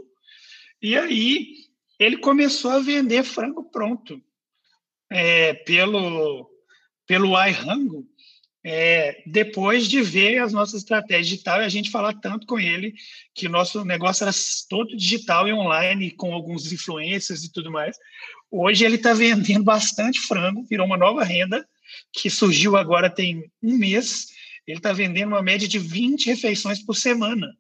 [0.83, 1.55] E aí
[1.99, 4.23] ele começou a vender frango pronto
[5.11, 6.51] é, pelo,
[7.07, 8.07] pelo iRango,
[8.63, 12.95] é, depois de ver as nossas estratégias digital e a gente falar tanto com ele
[13.35, 14.33] que o nosso negócio era
[14.69, 17.97] todo digital e online, com alguns influências e tudo mais.
[18.51, 21.67] Hoje ele está vendendo bastante frango, virou uma nova renda
[22.13, 24.29] que surgiu agora tem um mês.
[24.67, 27.57] Ele está vendendo uma média de 20 refeições por semana,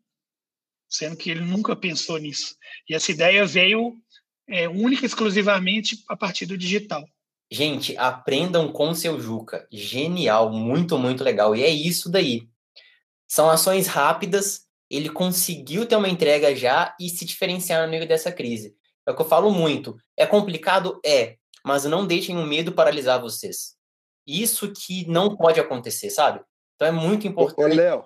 [0.88, 2.56] sendo que ele nunca pensou nisso.
[2.88, 3.96] E essa ideia veio
[4.46, 7.08] é, única e exclusivamente a partir do digital.
[7.50, 9.66] Gente, aprendam com seu Juca.
[9.72, 11.56] Genial, muito, muito legal.
[11.56, 12.48] E é isso daí.
[13.26, 18.30] São ações rápidas, ele conseguiu ter uma entrega já e se diferenciar no meio dessa
[18.30, 18.76] crise.
[19.06, 19.96] É o que eu falo muito.
[20.16, 21.00] É complicado?
[21.04, 23.76] É, mas não deixem o medo paralisar vocês.
[24.26, 26.40] Isso que não pode acontecer, sabe?
[26.76, 28.04] Então é muito importante Ô,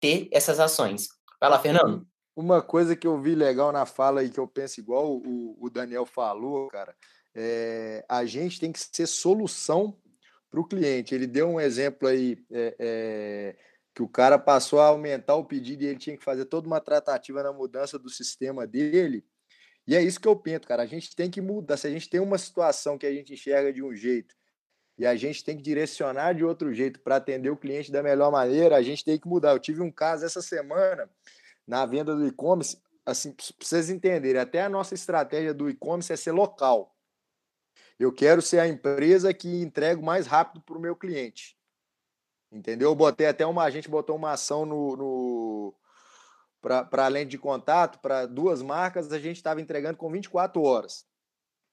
[0.00, 1.08] ter essas ações.
[1.40, 2.06] Vai lá, Fernando.
[2.36, 5.70] Uma coisa que eu vi legal na fala e que eu penso igual o, o
[5.70, 6.94] Daniel falou, cara,
[7.34, 9.98] é, a gente tem que ser solução
[10.50, 11.14] para o cliente.
[11.14, 13.56] Ele deu um exemplo aí é, é,
[13.94, 16.80] que o cara passou a aumentar o pedido e ele tinha que fazer toda uma
[16.80, 19.24] tratativa na mudança do sistema dele.
[19.86, 20.82] E é isso que eu penso, cara.
[20.82, 21.76] A gente tem que mudar.
[21.76, 24.34] Se a gente tem uma situação que a gente enxerga de um jeito
[24.96, 28.30] e a gente tem que direcionar de outro jeito para atender o cliente da melhor
[28.30, 29.52] maneira, a gente tem que mudar.
[29.52, 31.10] Eu tive um caso essa semana
[31.66, 36.16] na venda do e-commerce, assim, para vocês entenderem, até a nossa estratégia do e-commerce é
[36.16, 36.93] ser local.
[37.98, 41.56] Eu quero ser a empresa que entrega mais rápido para o meu cliente.
[42.50, 42.90] Entendeu?
[42.90, 43.64] Eu botei até uma.
[43.64, 44.96] A gente botou uma ação no.
[44.96, 45.74] no
[46.60, 51.04] para além de contato, para duas marcas, a gente estava entregando com 24 horas.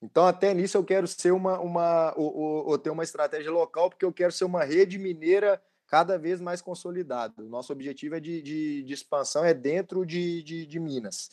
[0.01, 3.89] Então, até nisso, eu quero ser uma, uma ou, ou, ou, ter uma estratégia local,
[3.89, 7.41] porque eu quero ser uma rede mineira cada vez mais consolidada.
[7.43, 11.29] O nosso objetivo é de, de, de expansão, é dentro de, de, de Minas.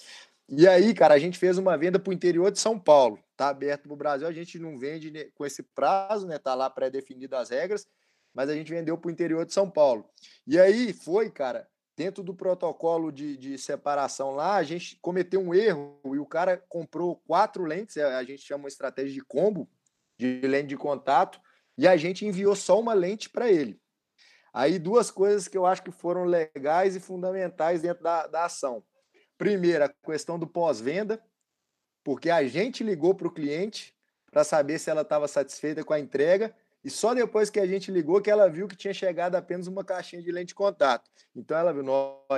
[0.51, 3.23] E aí, cara, a gente fez uma venda para o interior de São Paulo.
[3.37, 6.39] Tá aberto para o Brasil, a gente não vende com esse prazo, né?
[6.39, 7.87] Tá lá pré-definido as regras,
[8.33, 10.09] mas a gente vendeu para o interior de São Paulo.
[10.47, 15.53] E aí foi, cara, dentro do protocolo de, de separação lá, a gente cometeu um
[15.53, 19.69] erro e o cara comprou quatro lentes, é, a gente chama uma estratégia de combo,
[20.17, 21.41] de lente de contato,
[21.77, 23.79] e a gente enviou só uma lente para ele.
[24.53, 28.83] Aí duas coisas que eu acho que foram legais e fundamentais dentro da, da ação.
[29.39, 31.23] Primeiro, a questão do pós-venda,
[32.03, 33.95] porque a gente ligou para o cliente
[34.31, 37.91] para saber se ela estava satisfeita com a entrega e só depois que a gente
[37.91, 41.11] ligou que ela viu que tinha chegado apenas uma caixinha de lente de contato.
[41.35, 41.85] Então ela viu,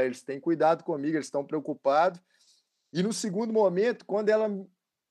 [0.03, 2.21] eles têm cuidado comigo, eles estão preocupados.
[2.93, 4.49] E no segundo momento, quando ela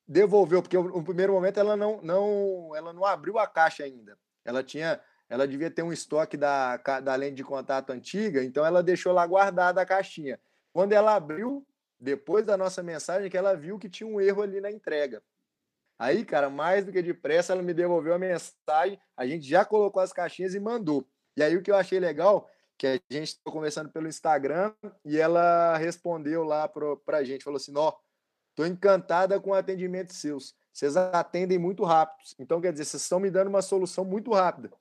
[0.07, 4.17] devolveu, porque no primeiro momento ela não, não, ela não abriu a caixa ainda.
[4.43, 4.99] Ela tinha,
[5.29, 9.25] ela devia ter um estoque da, da lente de contato antiga, então ela deixou lá
[9.25, 10.39] guardada a caixinha.
[10.73, 11.65] Quando ela abriu,
[11.99, 15.21] depois da nossa mensagem, que ela viu que tinha um erro ali na entrega.
[15.97, 20.01] Aí, cara, mais do que depressa, ela me devolveu a mensagem, a gente já colocou
[20.01, 21.05] as caixinhas e mandou.
[21.35, 25.17] E aí o que eu achei legal, que a gente estava conversando pelo Instagram e
[25.17, 27.93] ela respondeu lá para a gente, falou assim, ó,
[28.55, 32.23] tô encantada com o atendimento seus, vocês atendem muito rápido.
[32.39, 34.71] Então, quer dizer, vocês estão me dando uma solução muito rápida.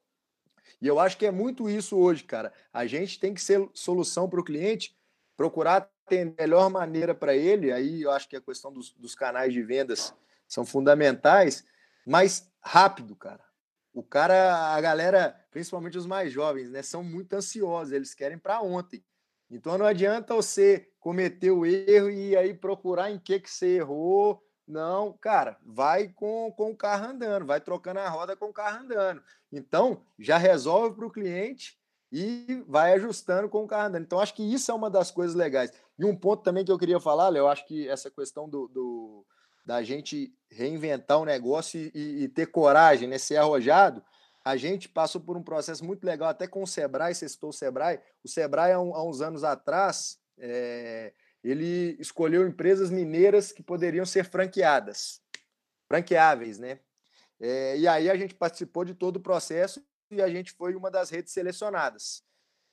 [0.81, 2.53] E eu acho que é muito isso hoje, cara.
[2.73, 4.97] A gente tem que ser solução para o cliente,
[5.37, 9.53] procurar ter melhor maneira para ele, aí eu acho que a questão dos, dos canais
[9.53, 10.15] de vendas
[10.47, 11.65] são fundamentais,
[12.07, 13.45] mas rápido, cara.
[13.93, 18.61] O cara, a galera, principalmente os mais jovens, né, são muito ansiosos, eles querem para
[18.61, 19.05] ontem.
[19.51, 24.43] Então não adianta você cometer o erro e aí procurar em que que você errou.
[24.67, 28.85] Não, cara, vai com, com o carro andando, vai trocando a roda com o carro
[28.85, 29.23] andando.
[29.51, 31.79] Então, já resolve para o cliente
[32.13, 34.03] e vai ajustando com o carro andando.
[34.03, 35.73] Então, acho que isso é uma das coisas legais.
[35.99, 38.69] E um ponto também que eu queria falar, Léo, eu acho que essa questão do,
[38.69, 39.27] do
[39.65, 44.03] da gente reinventar o um negócio e, e, ter coragem, né, ser arrojado,
[44.43, 47.53] a gente passou por um processo muito legal, até com o Sebrae, você citou o
[47.53, 48.01] Sebrae.
[48.25, 51.13] O Sebrae, há, um, há uns anos atrás, é,
[51.45, 55.21] ele escolheu empresas mineiras que poderiam ser franqueadas,
[55.87, 56.81] franqueáveis, né?
[57.39, 60.91] É, e aí a gente participou de todo o processo e a gente foi uma
[60.91, 62.23] das redes selecionadas.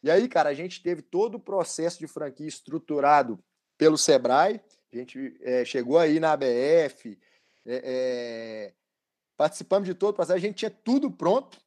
[0.05, 3.43] E aí, cara, a gente teve todo o processo de franquia estruturado
[3.75, 4.61] pelo Sebrae,
[4.93, 7.17] a gente é, chegou aí na ABF,
[7.65, 8.73] é, é,
[9.35, 11.59] participamos de todo o processo, a gente tinha tudo pronto,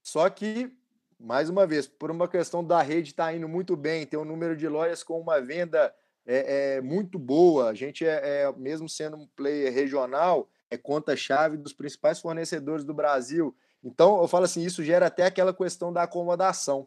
[0.00, 0.70] só que,
[1.18, 4.24] mais uma vez, por uma questão da rede estar tá indo muito bem, ter um
[4.24, 5.92] número de lojas com uma venda
[6.24, 11.56] é, é muito boa, a gente é, é, mesmo sendo um player regional, é conta-chave
[11.56, 16.02] dos principais fornecedores do Brasil, então, eu falo assim, isso gera até aquela questão da
[16.02, 16.86] acomodação.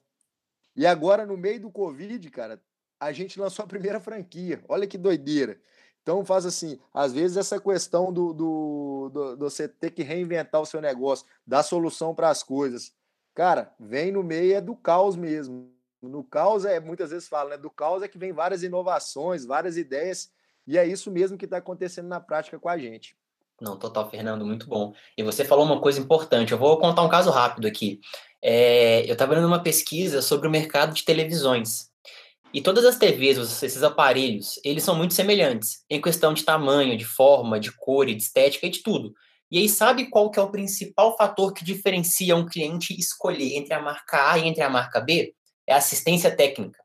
[0.75, 2.61] E agora, no meio do Covid, cara,
[2.99, 4.63] a gente lançou a primeira franquia.
[4.67, 5.59] Olha que doideira.
[6.01, 10.59] Então, faz assim, às vezes essa questão do, do, do, do você ter que reinventar
[10.59, 12.93] o seu negócio, dar solução para as coisas,
[13.33, 15.71] cara, vem no meio é do caos mesmo.
[16.01, 17.57] No caos é, muitas vezes fala, né?
[17.57, 20.29] Do caos é que vem várias inovações, várias ideias,
[20.67, 23.15] e é isso mesmo que está acontecendo na prática com a gente.
[23.61, 24.93] Não, total, Fernando, muito bom.
[25.17, 28.01] E você falou uma coisa importante, eu vou contar um caso rápido aqui.
[28.45, 31.89] É, eu estava vendo uma pesquisa sobre o mercado de televisões.
[32.53, 37.05] E todas as TVs, esses aparelhos, eles são muito semelhantes em questão de tamanho, de
[37.05, 39.13] forma, de cor, de estética e de tudo.
[39.49, 43.73] E aí sabe qual que é o principal fator que diferencia um cliente escolher entre
[43.73, 45.33] a marca A e entre a marca B?
[45.65, 46.79] É a assistência técnica.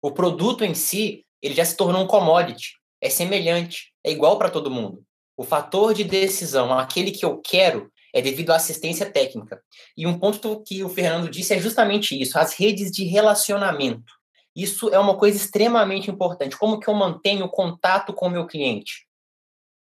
[0.00, 4.50] O produto em si, ele já se tornou um commodity, é semelhante, é igual para
[4.50, 5.04] todo mundo.
[5.36, 9.60] O fator de decisão, aquele que eu quero, é devido à assistência técnica.
[9.96, 14.12] E um ponto que o Fernando disse é justamente isso, as redes de relacionamento.
[14.54, 16.56] Isso é uma coisa extremamente importante.
[16.56, 19.08] Como que eu mantenho contato com o meu cliente?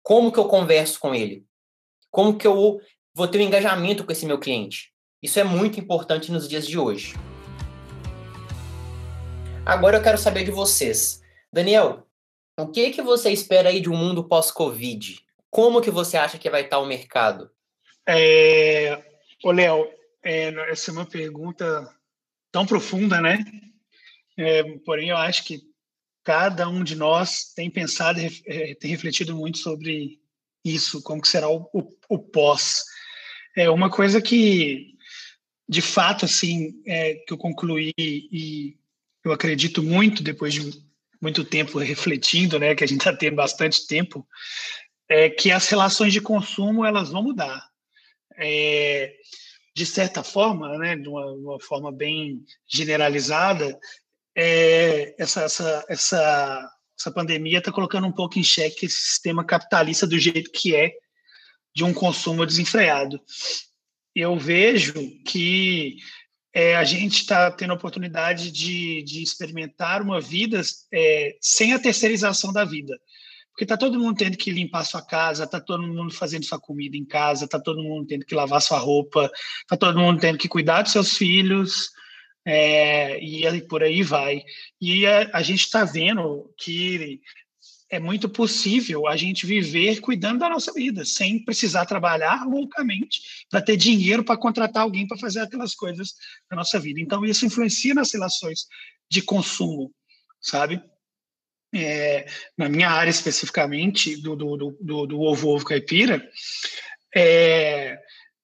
[0.04, 1.46] Como que eu converso com ele?
[2.12, 2.82] Como que eu
[3.16, 4.92] vou ter um engajamento com esse meu cliente?
[5.24, 7.14] Isso é muito importante nos dias de hoje.
[9.66, 11.22] Agora eu quero saber de vocês.
[11.54, 12.06] Daniel,
[12.60, 15.20] o que que você espera aí de um mundo pós-Covid?
[15.50, 17.50] Como que você acha que vai estar o mercado?
[18.08, 19.04] É...
[19.44, 19.88] Ô, Léo,
[20.24, 21.96] é, essa é uma pergunta
[22.52, 23.44] tão profunda, né?
[24.38, 25.62] É, porém, eu acho que
[26.24, 30.20] cada um de nós tem pensado, é, tem refletido muito sobre
[30.64, 32.84] isso, como que será o, o, o pós.
[33.56, 34.96] É uma coisa que,
[35.68, 38.78] de fato, assim, é, que eu concluí e
[39.24, 40.90] eu acredito muito depois de
[41.22, 44.26] muito tempo refletindo, né, que a gente está tendo bastante tempo,
[45.10, 47.69] é que as relações de consumo elas vão mudar.
[48.40, 49.14] É,
[49.76, 53.80] de certa forma, né, de uma, uma forma bem generalizada,
[54.36, 60.08] é, essa, essa, essa, essa pandemia está colocando um pouco em xeque esse sistema capitalista
[60.08, 60.94] do jeito que é,
[61.76, 63.22] de um consumo desenfreado.
[64.16, 64.94] Eu vejo
[65.26, 65.98] que
[66.54, 71.80] é, a gente está tendo a oportunidade de, de experimentar uma vida é, sem a
[71.80, 73.00] terceirização da vida.
[73.60, 76.96] Porque está todo mundo tendo que limpar sua casa, está todo mundo fazendo sua comida
[76.96, 79.30] em casa, está todo mundo tendo que lavar sua roupa,
[79.64, 81.90] está todo mundo tendo que cuidar dos seus filhos,
[82.46, 84.46] é, e por aí vai.
[84.80, 87.20] E a, a gente está vendo que
[87.90, 93.20] é muito possível a gente viver cuidando da nossa vida, sem precisar trabalhar loucamente
[93.50, 96.14] para ter dinheiro para contratar alguém para fazer aquelas coisas
[96.50, 97.02] na nossa vida.
[97.02, 98.68] Então, isso influencia nas relações
[99.12, 99.94] de consumo,
[100.40, 100.82] sabe?
[101.74, 102.26] É,
[102.58, 106.28] na minha área especificamente, do, do, do, do ovo-ovo caipira,
[107.16, 108.00] é,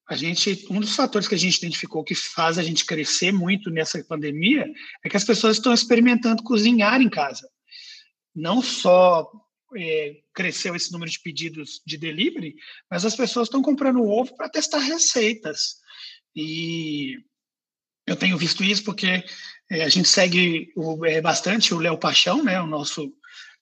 [0.07, 3.71] a gente, um dos fatores que a gente identificou que faz a gente crescer muito
[3.71, 4.67] nessa pandemia
[5.03, 7.49] é que as pessoas estão experimentando cozinhar em casa.
[8.35, 9.27] Não só
[9.75, 12.55] é, cresceu esse número de pedidos de delivery,
[12.89, 15.77] mas as pessoas estão comprando ovo para testar receitas.
[16.35, 17.17] E
[18.05, 19.23] eu tenho visto isso porque
[19.69, 23.13] é, a gente segue o, é, bastante o Léo Paixão, né, o nosso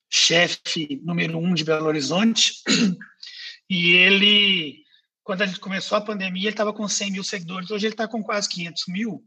[0.09, 2.55] chefe número um de Belo Horizonte,
[3.69, 4.83] e ele
[5.23, 8.07] quando a gente começou a pandemia, ele estava com 100 mil seguidores, hoje ele está
[8.07, 9.23] com quase 500 mil.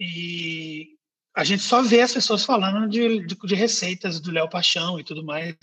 [0.00, 0.96] E
[1.36, 5.04] a gente só vê as pessoas falando de, de, de receitas do Léo Paixão e
[5.04, 5.56] tudo mais,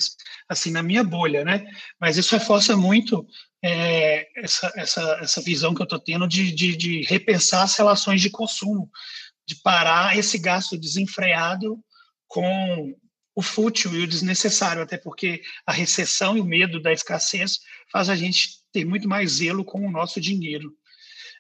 [0.49, 1.65] assim, na minha bolha, né?
[1.99, 3.25] Mas isso reforça muito
[3.63, 8.21] é, essa, essa, essa visão que eu estou tendo de, de, de repensar as relações
[8.21, 8.91] de consumo,
[9.47, 11.79] de parar esse gasto desenfreado
[12.27, 12.93] com
[13.33, 18.09] o fútil e o desnecessário, até porque a recessão e o medo da escassez faz
[18.09, 20.73] a gente ter muito mais zelo com o nosso dinheiro.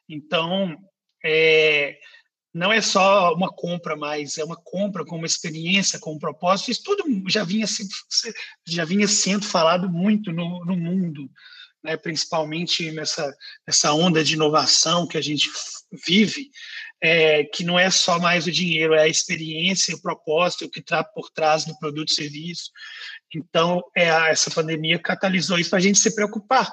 [0.07, 0.77] Então,
[1.23, 1.97] é,
[2.53, 6.71] não é só uma compra mais, é uma compra com uma experiência, com um propósito.
[6.71, 7.65] Isso tudo já vinha,
[8.67, 11.29] já vinha sendo falado muito no, no mundo,
[11.83, 11.95] né?
[11.95, 13.33] principalmente nessa,
[13.65, 15.49] nessa onda de inovação que a gente
[16.05, 16.49] vive,
[17.01, 21.03] é, que não é só mais o dinheiro, é a experiência, o propósito que está
[21.03, 22.69] por trás do produto e serviço.
[23.33, 26.69] Então, é, essa pandemia catalisou isso para a gente se preocupar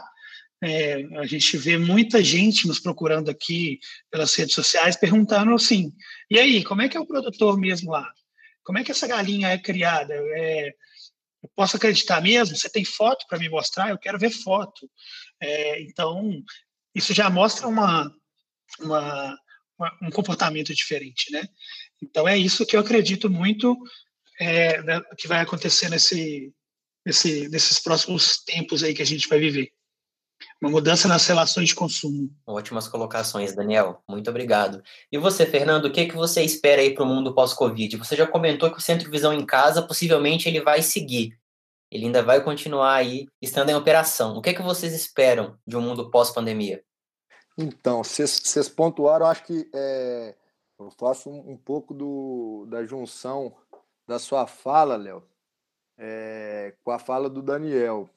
[0.63, 3.79] é, a gente vê muita gente nos procurando aqui
[4.11, 5.93] pelas redes sociais perguntando assim:
[6.31, 8.11] e aí, como é que é o produtor mesmo lá?
[8.65, 10.15] Como é que essa galinha é criada?
[10.15, 10.69] É,
[11.43, 12.57] eu posso acreditar mesmo?
[12.57, 13.91] Você tem foto para me mostrar?
[13.91, 14.91] Eu quero ver foto.
[15.41, 16.43] É, então,
[16.95, 18.13] isso já mostra uma,
[18.81, 19.39] uma,
[19.79, 21.47] uma, um comportamento diferente, né?
[22.03, 23.77] Então, é isso que eu acredito muito
[24.41, 26.53] é, né, que vai acontecer nesse,
[27.07, 29.73] nesse, nesses próximos tempos aí que a gente vai viver
[30.61, 32.31] uma mudança nas relações de consumo.
[32.47, 34.03] Ótimas colocações, Daniel.
[34.09, 34.83] Muito obrigado.
[35.11, 37.97] E você, Fernando, o que, que você espera aí para o mundo pós-Covid?
[37.97, 41.39] Você já comentou que o Centro Visão em Casa, possivelmente, ele vai seguir.
[41.91, 44.37] ele ainda vai continuar aí estando em operação.
[44.37, 46.83] O que é que vocês esperam de um mundo pós-pandemia?
[47.57, 50.35] Então, vocês pontuaram, acho que é,
[50.79, 53.53] eu faço um, um, pouco do, da junção
[54.07, 55.25] da sua fala, Léo,
[55.99, 58.09] é, com a fala do Daniel.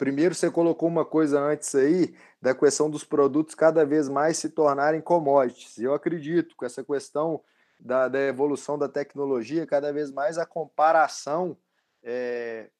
[0.00, 4.48] Primeiro, você colocou uma coisa antes aí, da questão dos produtos cada vez mais se
[4.48, 5.76] tornarem commodities.
[5.76, 7.42] Eu acredito com essa questão
[7.78, 11.54] da, da evolução da tecnologia, cada vez mais a comparação
[12.02, 12.70] é,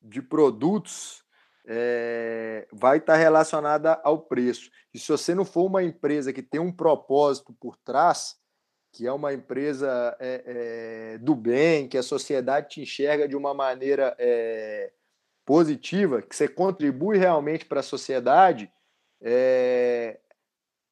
[0.00, 1.24] de produtos
[1.66, 4.70] é, vai estar relacionada ao preço.
[4.94, 8.36] E se você não for uma empresa que tem um propósito por trás,
[8.92, 14.16] que é uma empresa é, do bem, que a sociedade te enxerga de uma maneira
[15.46, 18.70] positiva, que você contribui realmente para a sociedade,
[19.22, 20.18] é,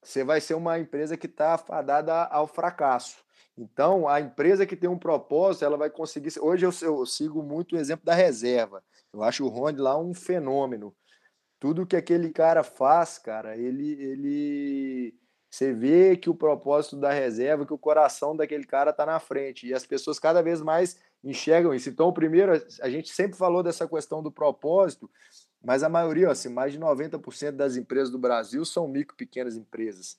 [0.01, 3.17] você vai ser uma empresa que está fadada ao fracasso.
[3.59, 6.33] Então, a empresa que tem um propósito, ela vai conseguir.
[6.41, 8.83] Hoje eu, eu sigo muito o exemplo da reserva.
[9.13, 10.95] Eu acho o Ronde lá um fenômeno.
[11.59, 15.15] Tudo que aquele cara faz, cara, ele, ele,
[15.51, 19.67] você vê que o propósito da reserva, que o coração daquele cara está na frente.
[19.67, 21.89] E as pessoas cada vez mais enxergam isso.
[21.89, 25.11] Então, primeiro, a gente sempre falou dessa questão do propósito,
[25.63, 30.19] mas a maioria, assim, mais de 90% das empresas do Brasil são micro, pequenas empresas.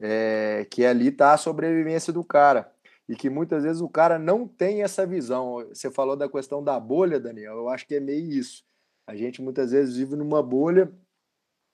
[0.00, 2.72] É, que ali está a sobrevivência do cara
[3.08, 5.66] e que muitas vezes o cara não tem essa visão.
[5.68, 8.64] Você falou da questão da bolha, Daniel, eu acho que é meio isso.
[9.06, 10.92] A gente muitas vezes vive numa bolha,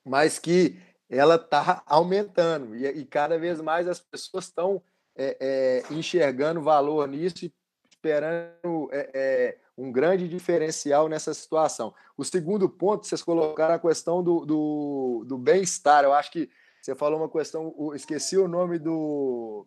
[0.04, 0.78] mas que
[1.08, 4.82] ela está aumentando e, e, cada vez mais as pessoas estão
[5.16, 7.52] é, é, enxergando valor nisso e
[8.00, 11.94] esperando é, é, um grande diferencial nessa situação.
[12.16, 16.04] O segundo ponto, vocês colocaram a questão do, do, do bem-estar.
[16.04, 16.48] Eu acho que
[16.80, 19.66] você falou uma questão, esqueci o nome do,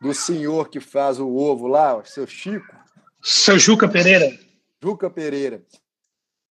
[0.00, 2.74] do senhor que faz o ovo lá, seu Chico.
[3.22, 4.38] Seu Juca Pereira.
[4.82, 5.62] Juca Pereira.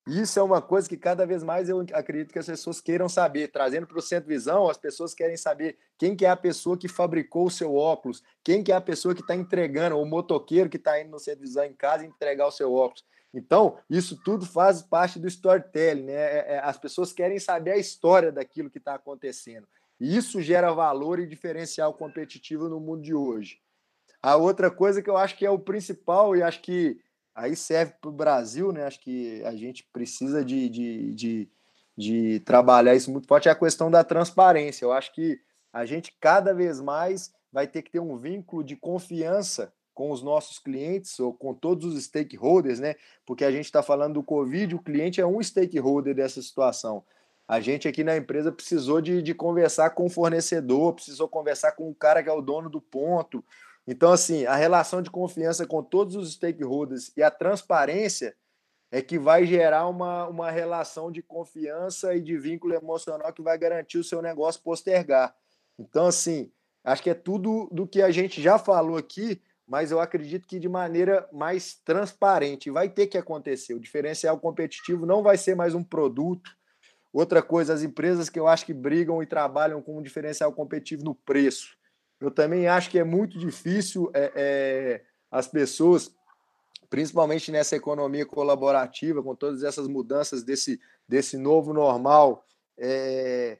[0.07, 3.47] Isso é uma coisa que cada vez mais eu acredito que as pessoas queiram saber.
[3.47, 6.87] Trazendo para o Centro Visão, as pessoas querem saber quem que é a pessoa que
[6.87, 10.77] fabricou o seu óculos, quem que é a pessoa que está entregando, o motoqueiro que
[10.77, 13.03] está indo no Centro Visão em casa entregar o seu óculos.
[13.33, 16.13] Então, isso tudo faz parte do storytelling, né?
[16.13, 19.67] É, é, as pessoas querem saber a história daquilo que está acontecendo.
[19.99, 23.59] Isso gera valor e diferencial competitivo no mundo de hoje.
[24.21, 26.99] A outra coisa que eu acho que é o principal, e acho que
[27.35, 28.85] aí serve para o Brasil, né?
[28.85, 31.49] Acho que a gente precisa de, de, de,
[31.97, 34.85] de trabalhar isso muito forte, é a questão da transparência.
[34.85, 35.39] Eu acho que
[35.73, 40.21] a gente cada vez mais vai ter que ter um vínculo de confiança com os
[40.21, 42.95] nossos clientes ou com todos os stakeholders, né?
[43.25, 47.03] Porque a gente está falando do Covid, o cliente é um stakeholder dessa situação.
[47.47, 51.89] A gente aqui na empresa precisou de, de conversar com o fornecedor, precisou conversar com
[51.89, 53.43] o cara que é o dono do ponto.
[53.87, 58.35] Então, assim, a relação de confiança com todos os stakeholders e a transparência
[58.91, 63.57] é que vai gerar uma, uma relação de confiança e de vínculo emocional que vai
[63.57, 65.35] garantir o seu negócio postergar.
[65.77, 66.51] Então, assim,
[66.83, 70.59] acho que é tudo do que a gente já falou aqui, mas eu acredito que
[70.59, 73.73] de maneira mais transparente vai ter que acontecer.
[73.73, 76.51] O diferencial competitivo não vai ser mais um produto,
[77.15, 81.01] Outra coisa, as empresas que eu acho que brigam e trabalham com um diferencial competitivo
[81.01, 81.77] no preço.
[82.19, 86.13] Eu também acho que é muito difícil é, é, as pessoas,
[86.89, 92.45] principalmente nessa economia colaborativa, com todas essas mudanças desse, desse novo normal,
[92.77, 93.59] é,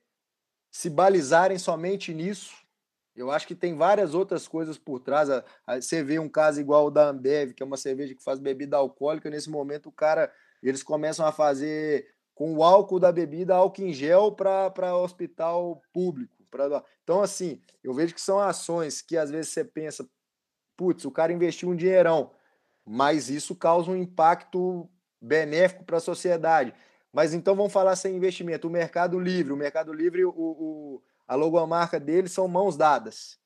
[0.72, 2.54] se balizarem somente nisso.
[3.16, 5.30] Eu acho que tem várias outras coisas por trás.
[5.80, 8.76] Você vê um caso igual o da Ambev, que é uma cerveja que faz bebida
[8.76, 9.30] alcoólica.
[9.30, 10.32] Nesse momento, o cara,
[10.62, 16.35] eles começam a fazer com o álcool da bebida, álcool em gel para hospital público.
[17.04, 20.08] Então, assim, eu vejo que são ações que às vezes você pensa,
[20.78, 22.32] putz, o cara investiu um dinheirão,
[22.86, 24.90] mas isso causa um impacto
[25.22, 26.74] benéfico para a sociedade.
[27.12, 28.68] Mas então vamos falar sem investimento.
[28.68, 33.40] O Mercado Livre, o Mercado Livre, o, o, a logomarca dele são mãos dadas.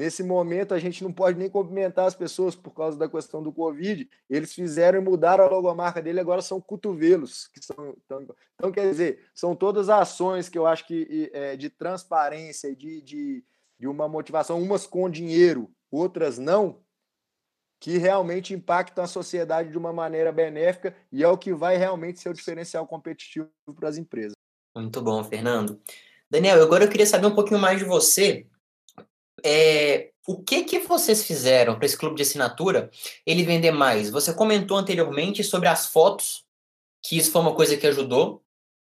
[0.00, 3.52] Nesse momento, a gente não pode nem cumprimentar as pessoas por causa da questão do
[3.52, 4.08] Covid.
[4.30, 7.48] Eles fizeram e mudaram a logomarca dele, agora são cotovelos.
[7.48, 11.68] Que são, então, então, quer dizer, são todas ações que eu acho que é, de
[11.68, 13.44] transparência, de, de,
[13.78, 16.80] de uma motivação, umas com dinheiro, outras não,
[17.78, 22.20] que realmente impactam a sociedade de uma maneira benéfica e é o que vai realmente
[22.20, 24.32] ser o diferencial competitivo para as empresas.
[24.74, 25.78] Muito bom, Fernando.
[26.30, 28.46] Daniel, agora eu queria saber um pouquinho mais de você
[29.44, 32.90] é, o que que vocês fizeram para esse clube de assinatura
[33.26, 34.10] ele vender mais?
[34.10, 36.44] Você comentou anteriormente sobre as fotos,
[37.02, 38.42] que isso foi uma coisa que ajudou.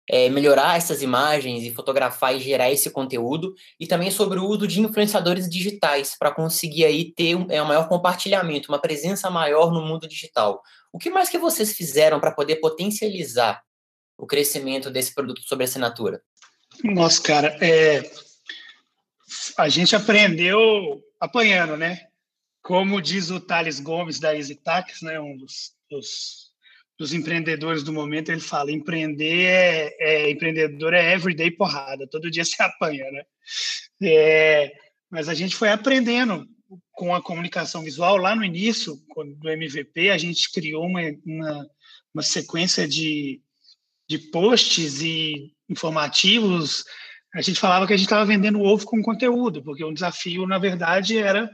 [0.10, 4.68] é, melhorar essas imagens e fotografar e gerar esse conteúdo, e também sobre o uso
[4.68, 9.72] de influenciadores digitais para conseguir aí ter um, é, um maior compartilhamento, uma presença maior
[9.72, 10.62] no mundo digital.
[10.92, 13.62] O que mais que vocês fizeram para poder potencializar
[14.18, 16.22] o crescimento desse produto sobre assinatura?
[16.84, 18.04] Nossa, cara, é...
[19.58, 22.08] a gente aprendeu apanhando, né?
[22.62, 26.52] Como diz o Thales Gomes da EasyTax, né, um dos, dos,
[26.98, 32.46] dos, empreendedores do momento, ele fala: empreender é, é, empreendedor é everyday porrada, todo dia
[32.46, 33.24] se apanha, né?
[34.02, 34.74] É,
[35.10, 36.48] mas a gente foi aprendendo
[36.92, 38.96] com a comunicação visual lá no início
[39.38, 41.70] do MVP, a gente criou uma, uma,
[42.14, 43.42] uma sequência de,
[44.08, 46.86] de posts e informativos.
[47.34, 50.60] A gente falava que a gente estava vendendo ovo com conteúdo, porque o desafio, na
[50.60, 51.50] verdade, era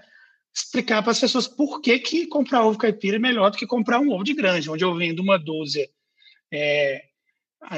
[0.53, 3.99] explicar para as pessoas por que, que comprar ovo caipira é melhor do que comprar
[3.99, 5.89] um ovo de grande, onde eu vendo uma dúzia
[6.51, 7.03] é,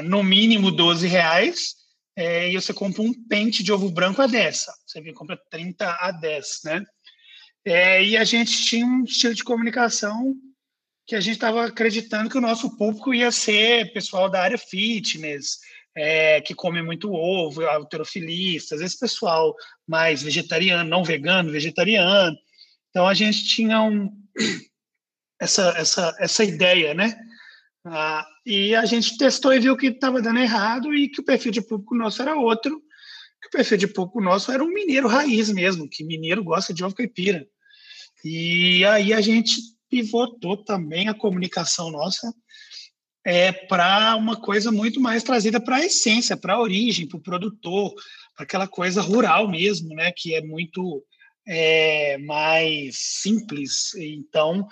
[0.04, 1.76] no mínimo 12 reais
[2.16, 4.66] é, e você compra um pente de ovo branco a 10.
[4.86, 6.84] Você compra 30 a 10, né?
[7.64, 10.34] É, e a gente tinha um estilo de comunicação
[11.06, 15.58] que a gente estava acreditando que o nosso público ia ser pessoal da área fitness,
[15.94, 19.54] é, que come muito ovo, alterofilistas, esse pessoal
[19.86, 22.36] mais vegetariano, não vegano, vegetariano.
[22.90, 24.10] Então a gente tinha um,
[25.40, 27.14] essa, essa, essa ideia, né?
[27.84, 31.50] Ah, e a gente testou e viu que estava dando errado e que o perfil
[31.50, 32.80] de público nosso era outro,
[33.40, 36.84] que o perfil de público nosso era um mineiro raiz mesmo, que mineiro gosta de
[36.84, 37.44] ovo caipira.
[38.24, 39.56] E aí a gente
[39.90, 42.32] pivotou também a comunicação nossa
[43.24, 47.22] é, para uma coisa muito mais trazida para a essência, para a origem, para o
[47.22, 47.94] produtor,
[48.34, 51.04] para aquela coisa rural mesmo, né, que é muito
[51.46, 53.94] é, mais simples.
[53.94, 54.66] Então,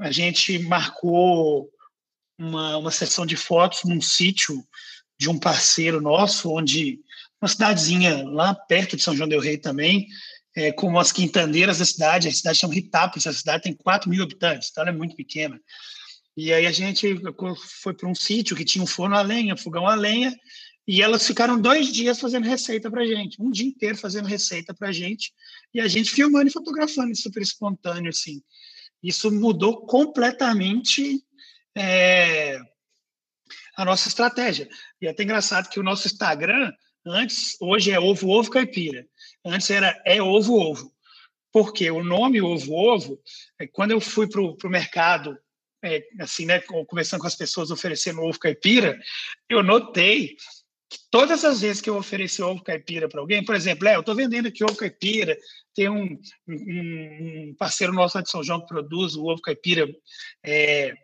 [0.00, 1.70] a gente marcou
[2.38, 4.64] uma, uma sessão de fotos num sítio
[5.18, 7.00] de um parceiro nosso, onde
[7.40, 10.08] uma cidadezinha lá perto de São João del Rei também,
[10.56, 14.22] é, como as quintandeiras da cidade, a cidade chama Ritápolis, a cidade tem 4 mil
[14.22, 15.60] habitantes, então ela é muito pequena.
[16.36, 17.20] E aí a gente
[17.80, 20.34] foi para um sítio que tinha um forno a lenha, fogão a lenha,
[20.86, 24.92] e elas ficaram dois dias fazendo receita para gente, um dia inteiro fazendo receita para
[24.92, 25.32] gente,
[25.72, 28.42] e a gente filmando e fotografando, super espontâneo, assim.
[29.02, 31.22] Isso mudou completamente
[31.76, 32.58] é,
[33.76, 34.68] a nossa estratégia.
[35.00, 36.72] E é até engraçado que o nosso Instagram,
[37.06, 39.06] antes, hoje é ovo, ovo caipira.
[39.44, 40.92] Antes era é ovo, ovo.
[41.52, 43.20] Porque o nome ovo, ovo,
[43.60, 45.38] é, quando eu fui para o mercado
[45.84, 48.98] é, assim, né, conversando com as pessoas oferecendo ovo caipira,
[49.48, 50.36] eu notei
[51.10, 54.14] todas as vezes que eu ofereci ovo caipira para alguém, por exemplo, é, eu estou
[54.14, 55.36] vendendo aqui ovo caipira,
[55.74, 56.18] tem um,
[56.48, 59.86] um, um, parceiro nosso lá de São João que produz o ovo caipira
[60.42, 60.94] é,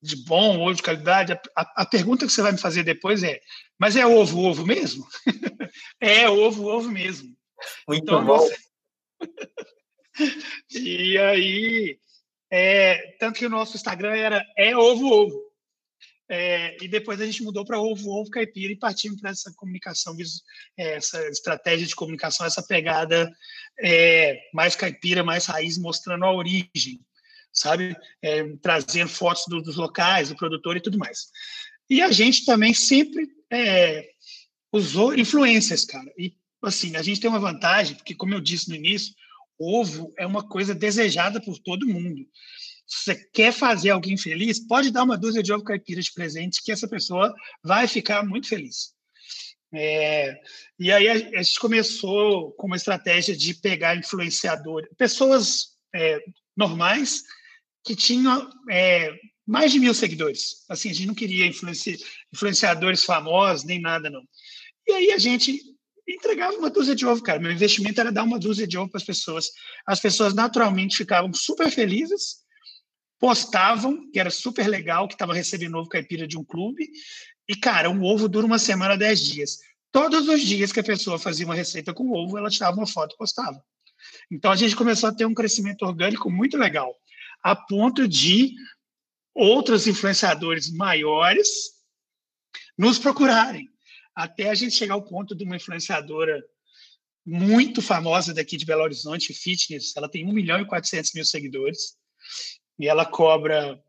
[0.00, 1.32] de bom, ovo de qualidade.
[1.32, 3.40] A, a, a, pergunta que você vai me fazer depois é:
[3.78, 5.06] mas é ovo, ovo mesmo?
[6.00, 7.34] é ovo, ovo mesmo.
[7.86, 8.38] Muito então, bom.
[8.38, 8.56] Você...
[10.78, 11.98] e aí,
[12.50, 15.48] é, tanto que o nosso Instagram era é ovo, ovo.
[16.30, 20.14] É, e depois a gente mudou para ovo, ovo caipira e partimos para essa comunicação,
[20.76, 23.32] é, essa estratégia de comunicação, essa pegada
[23.80, 27.00] é, mais caipira, mais raiz, mostrando a origem,
[27.50, 27.96] sabe?
[28.22, 31.28] É, trazendo fotos do, dos locais, do produtor e tudo mais.
[31.88, 34.10] E a gente também sempre é,
[34.70, 36.12] usou influências, cara.
[36.18, 39.14] E, assim, a gente tem uma vantagem, porque, como eu disse no início,
[39.58, 42.26] ovo é uma coisa desejada por todo mundo.
[42.86, 46.62] Se você quer fazer alguém feliz, pode dar uma dúzia de ovo caipira de presente
[46.62, 48.94] que essa pessoa vai ficar muito feliz.
[49.72, 50.40] É,
[50.78, 56.18] e aí a, gente começou com uma estratégia de pegar influenciadores, pessoas é,
[56.56, 57.22] normais
[57.84, 59.12] que tinham é,
[59.46, 60.64] mais de mil seguidores.
[60.68, 61.98] Assim, a gente não queria influenci,
[62.32, 64.22] influenciadores famosos nem nada não.
[64.86, 65.60] E aí a gente
[66.08, 67.38] entregava uma dúzia de ovo, cara.
[67.38, 69.50] Meu investimento era dar uma dúzia de ovo para as pessoas.
[69.86, 72.48] As pessoas naturalmente ficavam super felizes
[73.18, 76.88] postavam que era super legal, que estava recebendo ovo caipira de um clube.
[77.48, 79.58] E, cara, um ovo dura uma semana, dez dias.
[79.90, 83.14] Todos os dias que a pessoa fazia uma receita com ovo, ela tirava uma foto
[83.14, 83.62] e postava.
[84.30, 86.94] Então, a gente começou a ter um crescimento orgânico muito legal,
[87.42, 88.54] a ponto de
[89.34, 91.48] outros influenciadores maiores
[92.76, 93.68] nos procurarem,
[94.18, 96.44] até a gente chegar ao ponto de uma influenciadora
[97.24, 101.96] muito famosa daqui de Belo Horizonte, fitness, ela tem 1 milhão e 400 mil seguidores,
[102.80, 103.80] e ela cobra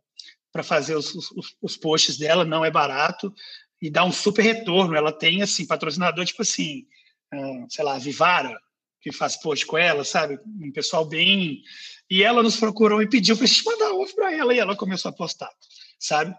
[0.51, 3.33] para fazer os, os, os, posts dela, não é barato,
[3.81, 4.95] e dá um super retorno.
[4.95, 6.85] Ela tem, assim, patrocinador, tipo assim,
[7.33, 8.55] uh, sei lá, Vivara,
[9.01, 10.39] que faz post com ela, sabe?
[10.45, 11.63] Um pessoal bem...
[12.07, 14.75] E ela nos procurou e pediu para a gente mandar ovo para ela, e ela
[14.75, 15.49] começou a postar.
[15.99, 16.33] Sabe?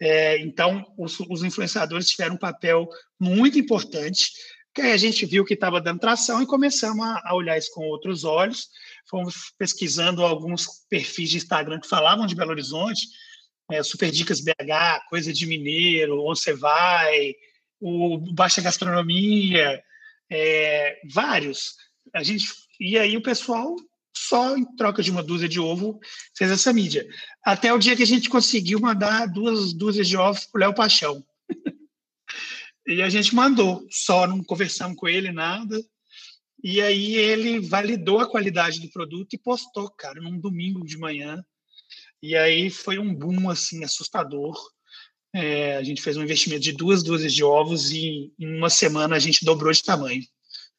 [0.00, 2.88] É, então, os, os, influenciadores tiveram um papel
[3.18, 4.30] muito importante,
[4.74, 7.86] que a gente viu que estava dando tração e começamos a, a, olhar isso com
[7.86, 8.68] outros olhos.
[9.08, 13.00] Fomos pesquisando alguns perfis de Instagram que falavam de Belo Horizonte,
[13.70, 17.34] é, Super Dicas BH, Coisa de Mineiro, Onde Você Vai,
[17.80, 19.82] o Baixa Gastronomia,
[20.30, 21.74] é, vários.
[22.14, 22.46] A gente
[22.80, 23.74] e aí o pessoal
[24.26, 26.00] só em troca de uma dúzia de ovo
[26.36, 27.06] fez essa mídia.
[27.44, 30.74] Até o dia que a gente conseguiu mandar duas dúzias de ovos para o Léo
[30.74, 31.24] Paixão.
[32.86, 35.80] e a gente mandou, só não conversamos com ele, nada.
[36.62, 41.42] E aí ele validou a qualidade do produto e postou, cara, num domingo de manhã.
[42.20, 44.58] E aí foi um boom, assim, assustador.
[45.32, 49.14] É, a gente fez um investimento de duas dúzias de ovos e em uma semana
[49.14, 50.22] a gente dobrou de tamanho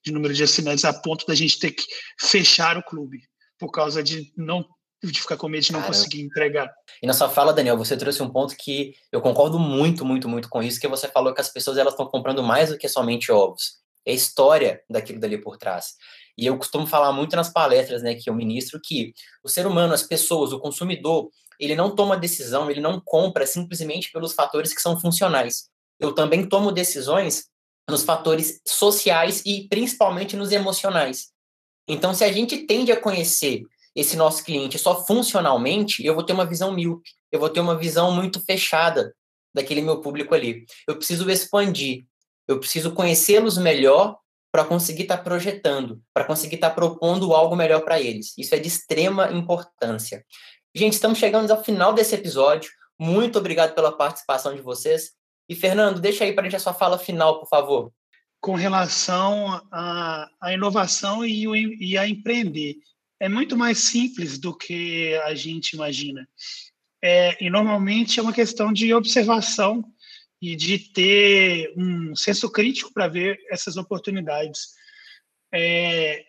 [0.04, 1.84] de número de assinantes a ponto da gente ter que
[2.20, 3.29] fechar o clube
[3.60, 4.66] por causa de não
[5.02, 6.70] de ficar com medo de não conseguir entregar.
[7.02, 10.50] E na sua fala, Daniel, você trouxe um ponto que eu concordo muito, muito, muito
[10.50, 13.32] com isso, que você falou que as pessoas elas estão comprando mais do que somente
[13.32, 13.78] ovos.
[14.06, 15.94] É a história daquilo dali por trás.
[16.38, 19.94] E eu costumo falar muito nas palestras, né, que eu ministro, que o ser humano,
[19.94, 21.30] as pessoas, o consumidor,
[21.60, 25.70] ele não toma decisão, ele não compra simplesmente pelos fatores que são funcionais.
[26.00, 27.46] Eu também tomo decisões
[27.90, 31.30] nos fatores sociais e principalmente nos emocionais.
[31.90, 33.64] Então, se a gente tende a conhecer
[33.96, 37.76] esse nosso cliente só funcionalmente, eu vou ter uma visão míope, eu vou ter uma
[37.76, 39.14] visão muito fechada
[39.54, 40.66] daquele meu público ali.
[40.88, 42.06] Eu preciso expandir,
[42.48, 44.18] eu preciso conhecê-los melhor
[44.52, 48.38] para conseguir estar tá projetando, para conseguir estar tá propondo algo melhor para eles.
[48.38, 50.24] Isso é de extrema importância.
[50.74, 52.70] Gente, estamos chegando ao final desse episódio.
[53.00, 55.12] Muito obrigado pela participação de vocês.
[55.48, 57.92] E, Fernando, deixa aí para a gente a sua fala final, por favor.
[58.42, 61.46] Com relação à, à inovação e,
[61.80, 62.78] e a empreender.
[63.20, 66.28] É muito mais simples do que a gente imagina.
[67.02, 69.84] É, e normalmente é uma questão de observação
[70.42, 74.70] e de ter um senso crítico para ver essas oportunidades.
[75.54, 76.24] É,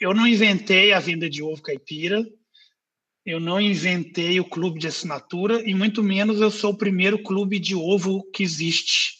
[0.00, 2.24] eu não inventei a venda de ovo caipira,
[3.24, 7.58] eu não inventei o clube de assinatura e muito menos eu sou o primeiro clube
[7.58, 9.16] de ovo que existe.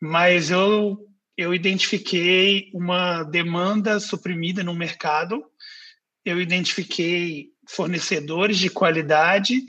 [0.00, 0.98] Mas eu
[1.42, 5.44] eu identifiquei uma demanda suprimida no mercado,
[6.24, 9.60] eu identifiquei fornecedores de qualidade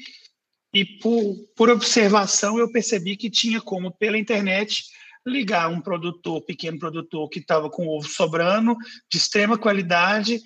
[0.72, 4.84] e por, por observação eu percebi que tinha como pela internet
[5.26, 8.76] ligar um produtor, pequeno produtor que estava com ovo sobrando,
[9.12, 10.40] de extrema qualidade,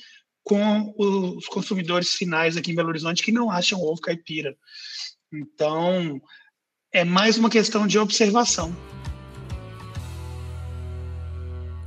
[0.43, 4.55] com os consumidores finais aqui em Belo Horizonte que não acham ovo caipira.
[5.33, 6.21] Então,
[6.93, 8.73] é mais uma questão de observação.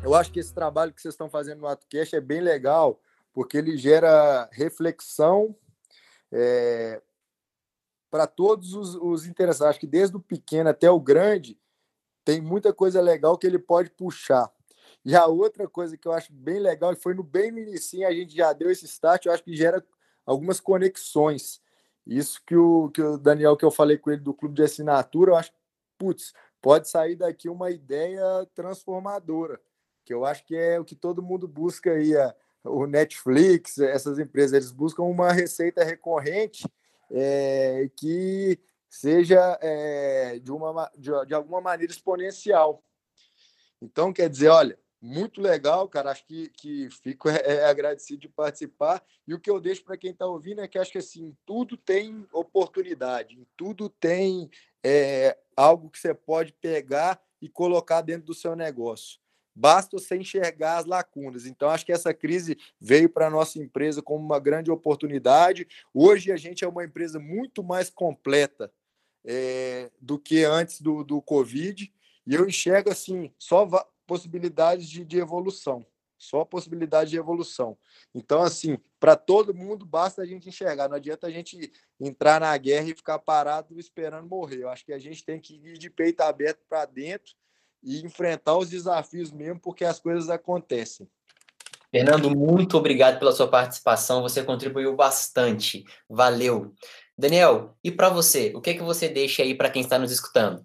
[0.03, 3.01] Eu acho que esse trabalho que vocês estão fazendo no AtoCast é bem legal,
[3.33, 5.55] porque ele gera reflexão
[6.33, 7.03] é,
[8.11, 9.71] para todos os, os interessados.
[9.71, 11.61] Acho que desde o pequeno até o grande,
[12.25, 14.51] tem muita coisa legal que ele pode puxar.
[15.05, 18.07] E a outra coisa que eu acho bem legal, e foi no bem no início,
[18.07, 19.85] a gente já deu esse start, eu acho que gera
[20.25, 21.61] algumas conexões.
[22.07, 25.33] Isso que o, que o Daniel, que eu falei com ele do clube de assinatura,
[25.33, 25.59] eu acho que,
[25.99, 28.25] putz, pode sair daqui uma ideia
[28.55, 29.61] transformadora,
[30.11, 32.35] que eu acho que é o que todo mundo busca aí, a,
[32.65, 36.65] o Netflix, essas empresas, eles buscam uma receita recorrente
[37.13, 38.59] é, que
[38.89, 42.83] seja é, de, uma, de, de alguma maneira exponencial.
[43.81, 46.11] Então, quer dizer, olha, muito legal, cara.
[46.11, 49.01] Acho que, que fico é, é agradecido de participar.
[49.29, 51.77] E o que eu deixo para quem está ouvindo é que acho que assim, tudo
[51.77, 54.51] tem oportunidade, tudo tem
[54.85, 59.21] é, algo que você pode pegar e colocar dentro do seu negócio.
[59.61, 61.45] Basta você enxergar as lacunas.
[61.45, 65.69] Então, acho que essa crise veio para a nossa empresa como uma grande oportunidade.
[65.93, 68.73] Hoje, a gente é uma empresa muito mais completa
[69.23, 71.93] é, do que antes do, do Covid.
[72.27, 73.69] E eu enxergo assim, só
[74.07, 75.85] possibilidades de, de evolução,
[76.17, 77.77] só possibilidade de evolução.
[78.15, 82.57] Então, assim, para todo mundo basta a gente enxergar, não adianta a gente entrar na
[82.57, 84.63] guerra e ficar parado esperando morrer.
[84.63, 87.35] Eu acho que a gente tem que ir de peito aberto para dentro
[87.83, 91.09] e enfrentar os desafios mesmo, porque as coisas acontecem.
[91.91, 95.85] Fernando, muito obrigado pela sua participação, você contribuiu bastante.
[96.09, 96.73] Valeu.
[97.19, 100.13] Daniel, e para você, o que é que você deixa aí para quem está nos
[100.13, 100.65] escutando?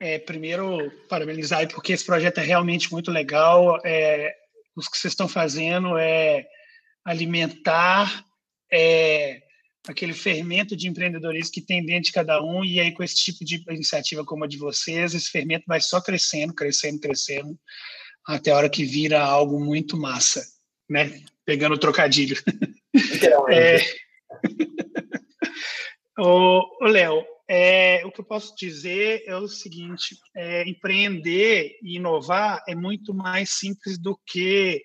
[0.00, 3.78] É, primeiro, parabenizar porque esse projeto é realmente muito legal.
[3.84, 4.34] É,
[4.76, 6.46] os que vocês estão fazendo é
[7.04, 8.24] alimentar
[8.70, 9.42] é,
[9.86, 13.44] aquele fermento de empreendedorismo que tem dentro de cada um, e aí com esse tipo
[13.44, 17.58] de iniciativa como a de vocês, esse fermento vai só crescendo, crescendo, crescendo,
[18.26, 20.42] até a hora que vira algo muito massa,
[20.88, 21.22] né?
[21.44, 22.36] Pegando o trocadilho.
[22.94, 24.02] Literalmente.
[26.16, 26.20] É...
[26.20, 32.62] ô, Léo, é, o que eu posso dizer é o seguinte: é, empreender e inovar
[32.66, 34.82] é muito mais simples do que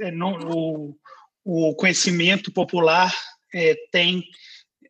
[0.00, 0.96] é, não, o,
[1.44, 3.14] o conhecimento popular
[3.54, 4.24] é, tem.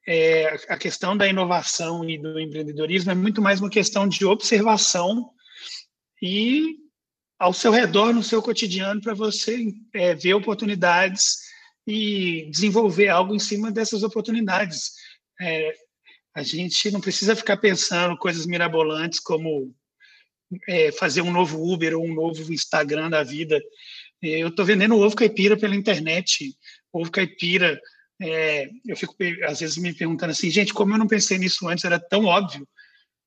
[0.07, 5.31] É, a questão da inovação e do empreendedorismo é muito mais uma questão de observação
[6.23, 6.77] e
[7.39, 11.37] ao seu redor, no seu cotidiano, para você é, ver oportunidades
[11.87, 14.93] e desenvolver algo em cima dessas oportunidades.
[15.41, 15.73] É,
[16.35, 19.75] a gente não precisa ficar pensando coisas mirabolantes como
[20.69, 23.61] é, fazer um novo Uber ou um novo Instagram da vida.
[24.23, 26.55] Eu estou vendendo ovo caipira pela internet.
[26.93, 27.81] Ovo caipira.
[28.21, 29.15] É, eu fico
[29.47, 31.85] às vezes me perguntando assim, gente, como eu não pensei nisso antes?
[31.85, 32.69] Era tão óbvio.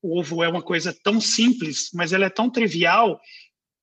[0.00, 3.20] O ovo é uma coisa tão simples, mas ela é tão trivial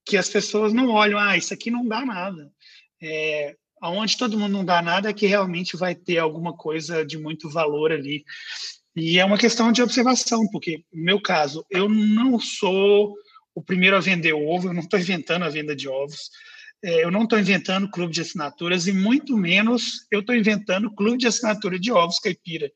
[0.06, 1.20] que as pessoas não olham.
[1.20, 2.52] Ah, isso aqui não dá nada.
[3.02, 7.18] É, aonde todo mundo não dá nada é que realmente vai ter alguma coisa de
[7.18, 8.24] muito valor ali.
[8.96, 13.16] E é uma questão de observação, porque, no meu caso, eu não sou
[13.56, 16.30] o primeiro a vender ovo, eu não estou inventando a venda de ovos,
[16.84, 21.18] é, eu não estou inventando clube de assinaturas, e muito menos eu estou inventando clube
[21.18, 22.72] de assinatura de ovos caipira,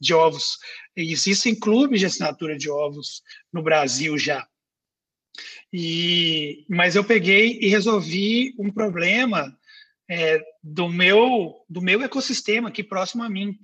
[0.00, 0.58] de ovos.
[0.96, 4.46] Existem clubes de assinatura de ovos no Brasil já.
[5.72, 9.56] E, mas eu peguei e resolvi um problema
[10.08, 13.58] é, do meu do meu ecossistema aqui próximo a mim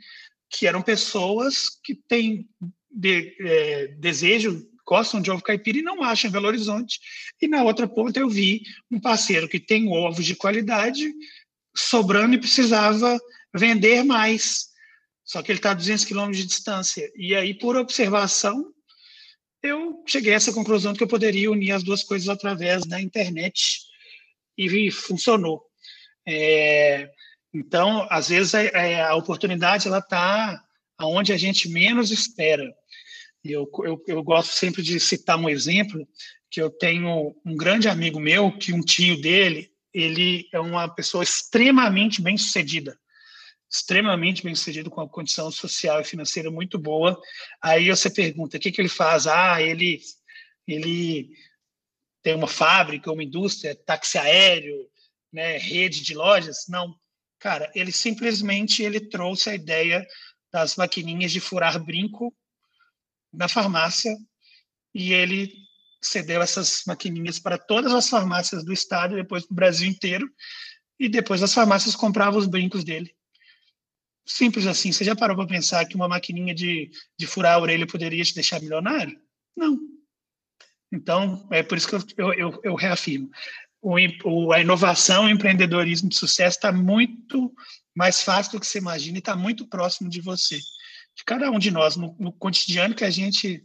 [0.49, 2.49] que eram pessoas que têm
[2.91, 6.99] de, é, desejo, gostam de ovo caipira e não acham em Belo Horizonte.
[7.41, 11.09] E na outra ponta eu vi um parceiro que tem ovos de qualidade
[11.77, 13.17] sobrando e precisava
[13.55, 14.67] vender mais.
[15.25, 17.09] Só que ele está a 200 quilômetros de distância.
[17.15, 18.65] E aí, por observação,
[19.63, 23.01] eu cheguei a essa conclusão de que eu poderia unir as duas coisas através da
[23.01, 23.83] internet
[24.59, 25.63] e funcionou.
[26.27, 27.09] É,
[27.55, 30.61] então, às vezes, a, é, é, a oportunidade ela está
[30.99, 32.75] aonde a gente menos espera.
[33.45, 36.07] Eu, eu, eu gosto sempre de citar um exemplo
[36.51, 41.23] que eu tenho um grande amigo meu, que um tio dele, ele é uma pessoa
[41.23, 42.99] extremamente bem sucedida,
[43.71, 47.19] extremamente bem sucedido com a condição social e financeira muito boa.
[47.63, 49.27] Aí você pergunta, o que, que ele faz?
[49.27, 50.01] Ah, ele
[50.67, 51.31] ele
[52.23, 54.87] tem uma fábrica, uma indústria, táxi aéreo,
[55.33, 56.67] né, rede de lojas?
[56.69, 56.95] Não,
[57.41, 60.07] Cara, ele simplesmente ele trouxe a ideia
[60.53, 62.37] das maquininhas de furar brinco
[63.33, 64.15] na farmácia
[64.95, 65.53] e ele
[66.03, 70.29] cedeu essas maquininhas para todas as farmácias do estado, depois do Brasil inteiro,
[70.99, 73.15] e depois as farmácias compravam os brincos dele.
[74.27, 74.93] Simples assim.
[74.93, 78.35] Você já parou para pensar que uma maquininha de, de furar a orelha poderia te
[78.35, 79.19] deixar milionário?
[79.57, 79.79] Não.
[80.93, 83.31] Então, é por isso que eu, eu, eu reafirmo
[83.83, 87.53] o, o, a inovação, o empreendedorismo de sucesso está muito
[87.97, 90.61] mais fácil do que você imagina e está muito próximo de você,
[91.17, 93.65] de cada um de nós, no, no cotidiano que a gente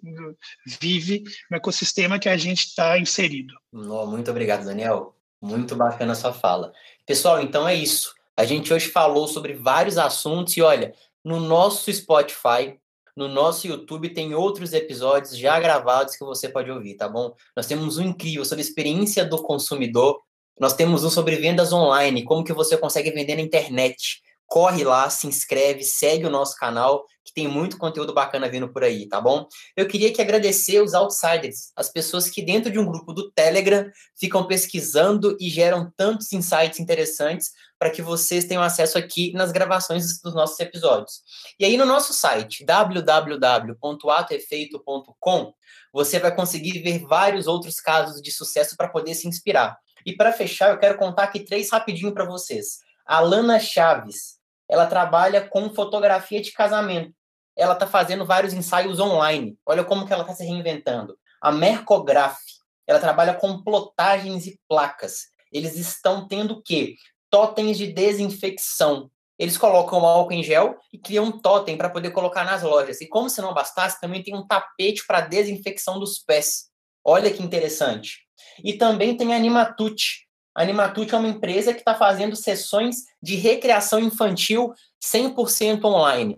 [0.80, 3.54] vive, no ecossistema que a gente está inserido.
[3.72, 5.16] Muito obrigado, Daniel.
[5.42, 6.74] Muito bacana a sua fala.
[7.06, 8.14] Pessoal, então é isso.
[8.36, 10.94] A gente hoje falou sobre vários assuntos e olha,
[11.24, 12.78] no nosso Spotify
[13.16, 17.34] no nosso YouTube tem outros episódios já gravados que você pode ouvir, tá bom?
[17.56, 20.20] Nós temos um incrível sobre experiência do consumidor.
[20.60, 24.22] Nós temos um sobre vendas online, como que você consegue vender na internet.
[24.48, 28.84] Corre lá, se inscreve, segue o nosso canal, que tem muito conteúdo bacana vindo por
[28.84, 29.48] aí, tá bom?
[29.76, 33.90] Eu queria que agradecer os outsiders, as pessoas que dentro de um grupo do Telegram
[34.16, 40.22] ficam pesquisando e geram tantos insights interessantes para que vocês tenham acesso aqui nas gravações
[40.22, 41.22] dos nossos episódios.
[41.60, 45.54] E aí no nosso site www.atoefeito.com,
[45.92, 49.76] você vai conseguir ver vários outros casos de sucesso para poder se inspirar.
[50.06, 52.80] E para fechar, eu quero contar aqui três rapidinho para vocês.
[53.06, 54.35] A Lana Chaves,
[54.70, 57.14] ela trabalha com fotografia de casamento.
[57.56, 59.58] Ela está fazendo vários ensaios online.
[59.66, 61.18] Olha como que ela está se reinventando.
[61.42, 62.38] A Mercograph,
[62.86, 65.28] ela trabalha com plotagens e placas.
[65.52, 66.96] Eles estão tendo o quê?
[67.36, 69.12] totens de desinfecção.
[69.38, 73.02] Eles colocam álcool em gel e criam um totem para poder colocar nas lojas.
[73.02, 76.70] E como se não bastasse, também tem um tapete para desinfecção dos pés.
[77.04, 78.20] Olha que interessante.
[78.64, 80.25] E também tem a Animatute.
[80.56, 86.38] A Animatute é uma empresa que está fazendo sessões de recreação infantil 100% online.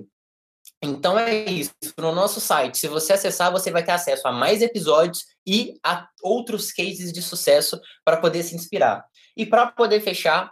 [0.82, 1.72] Então é isso.
[1.98, 6.08] No nosso site, se você acessar, você vai ter acesso a mais episódios e a
[6.24, 9.06] outros cases de sucesso para poder se inspirar.
[9.36, 10.52] E para poder fechar,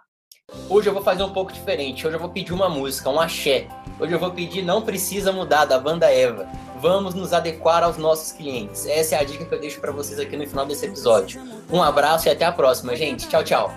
[0.69, 2.05] Hoje eu vou fazer um pouco diferente.
[2.05, 3.67] Hoje eu vou pedir uma música, um axé.
[3.99, 6.47] Hoje eu vou pedir Não Precisa Mudar, da banda Eva.
[6.87, 8.85] Vamos nos adequar aos nossos clientes.
[8.85, 11.41] Essa é a dica que eu deixo para vocês aqui no final desse episódio.
[11.71, 13.27] Um abraço e até a próxima, gente.
[13.27, 13.73] Tchau, tchau.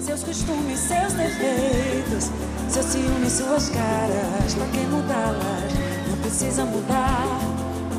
[0.00, 2.30] Seus costumes, seus defeitos,
[2.68, 5.90] seus ciúmes, suas caras, não quer mudá-las
[6.30, 7.26] precisa mudar.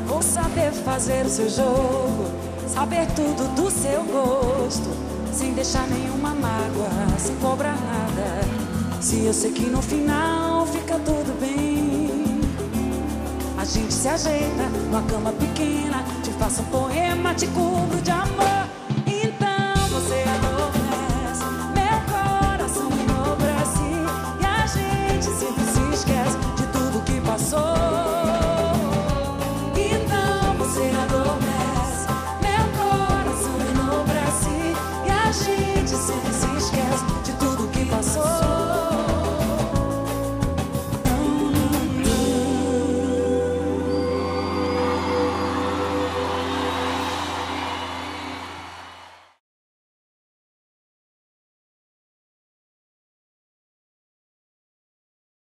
[0.07, 2.25] Vou saber fazer o seu jogo,
[2.67, 4.89] saber tudo do seu gosto,
[5.33, 9.01] sem deixar nenhuma mágoa, sem cobrar nada.
[9.01, 11.60] Se eu sei que no final fica tudo bem,
[13.61, 16.03] a gente se ajeita numa cama pequena.
[16.23, 18.60] Te faço um poema, te cubro de amor.